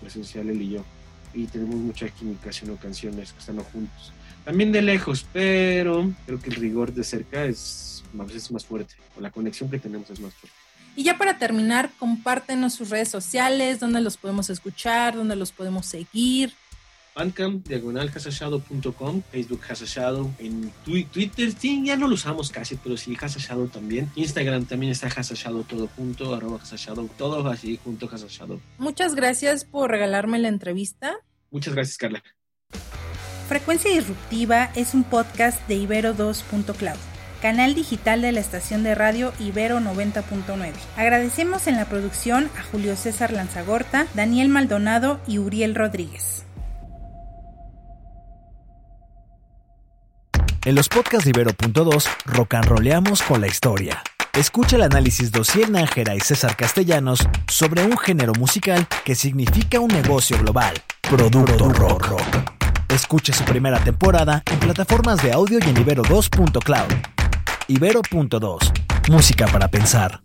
presencial 0.00 0.48
él 0.48 0.62
y 0.62 0.70
yo. 0.70 0.84
Y 1.34 1.46
tenemos 1.46 1.76
mucha 1.76 2.08
química 2.08 2.50
haciendo 2.50 2.76
canciones 2.76 3.32
que 3.32 3.38
están 3.38 3.58
juntos. 3.58 4.12
También 4.44 4.72
de 4.72 4.82
lejos, 4.82 5.24
pero 5.32 6.12
creo 6.26 6.40
que 6.40 6.50
el 6.50 6.56
rigor 6.56 6.92
de 6.92 7.04
cerca 7.04 7.44
es 7.44 7.91
a 8.20 8.24
veces 8.24 8.50
más 8.50 8.64
fuerte, 8.64 8.94
o 9.16 9.20
la 9.20 9.30
conexión 9.30 9.70
que 9.70 9.78
tenemos 9.78 10.10
es 10.10 10.20
más 10.20 10.34
fuerte. 10.34 10.56
Y 10.94 11.04
ya 11.04 11.16
para 11.16 11.38
terminar, 11.38 11.90
compártenos 11.98 12.74
sus 12.74 12.90
redes 12.90 13.08
sociales, 13.08 13.80
dónde 13.80 14.00
los 14.00 14.16
podemos 14.16 14.50
escuchar, 14.50 15.16
dónde 15.16 15.36
los 15.36 15.52
podemos 15.52 15.86
seguir. 15.86 16.52
Bandcamp, 17.14 17.66
diagonal 17.68 18.08
hasashado.com, 18.08 19.22
Facebook 19.30 19.60
Hasashado, 19.68 20.30
en 20.38 20.72
Twitter, 20.84 21.52
sí, 21.52 21.82
ya 21.84 21.96
no 21.96 22.08
lo 22.08 22.14
usamos 22.14 22.50
casi, 22.50 22.76
pero 22.76 22.96
sí 22.96 23.16
Hasashado 23.20 23.66
también. 23.66 24.10
Instagram 24.16 24.64
también 24.64 24.92
está 24.92 25.08
Hasashado 25.08 25.62
todo 25.64 25.88
junto, 25.88 26.34
arroba 26.34 26.58
Hasashado, 26.62 27.08
todo 27.18 27.46
así 27.48 27.78
junto 27.84 28.08
Hasashado. 28.10 28.60
Muchas 28.78 29.14
gracias 29.14 29.64
por 29.64 29.90
regalarme 29.90 30.38
la 30.38 30.48
entrevista. 30.48 31.16
Muchas 31.50 31.74
gracias, 31.74 31.98
Carla. 31.98 32.22
Frecuencia 33.48 33.90
Disruptiva 33.90 34.70
es 34.74 34.94
un 34.94 35.04
podcast 35.04 35.66
de 35.68 35.76
Ibero2.cloud, 35.76 36.96
canal 37.42 37.74
digital 37.74 38.22
de 38.22 38.30
la 38.30 38.40
estación 38.40 38.84
de 38.84 38.94
radio 38.94 39.32
Ibero 39.40 39.80
90.9. 39.80 40.72
Agradecemos 40.96 41.66
en 41.66 41.76
la 41.76 41.86
producción 41.86 42.48
a 42.56 42.62
Julio 42.62 42.96
César 42.96 43.32
Lanzagorta, 43.32 44.06
Daniel 44.14 44.48
Maldonado 44.48 45.20
y 45.26 45.38
Uriel 45.38 45.74
Rodríguez. 45.74 46.46
En 50.64 50.76
los 50.76 50.88
podcasts 50.88 51.24
de 51.24 51.30
Ibero.2, 51.30 52.06
rock 52.26 52.54
and 52.54 52.66
roleamos 52.66 53.20
con 53.22 53.40
la 53.40 53.48
historia. 53.48 54.00
Escucha 54.32 54.76
el 54.76 54.82
análisis 54.82 55.32
de 55.32 55.40
Ociel 55.40 55.72
Nájera 55.72 56.14
y 56.14 56.20
César 56.20 56.56
Castellanos 56.56 57.26
sobre 57.48 57.82
un 57.82 57.98
género 57.98 58.32
musical 58.34 58.86
que 59.04 59.16
significa 59.16 59.80
un 59.80 59.88
negocio 59.88 60.38
global. 60.38 60.74
Producto 61.00 61.68
rock. 61.70 62.06
rock. 62.06 62.52
Escuche 62.88 63.32
su 63.32 63.44
primera 63.44 63.82
temporada 63.82 64.44
en 64.50 64.60
plataformas 64.60 65.20
de 65.20 65.32
audio 65.32 65.58
y 65.58 65.68
en 65.68 65.76
Ibero2.cloud. 65.76 67.21
Ibero.2. 67.72 68.70
Música 69.08 69.46
para 69.46 69.66
pensar. 69.66 70.21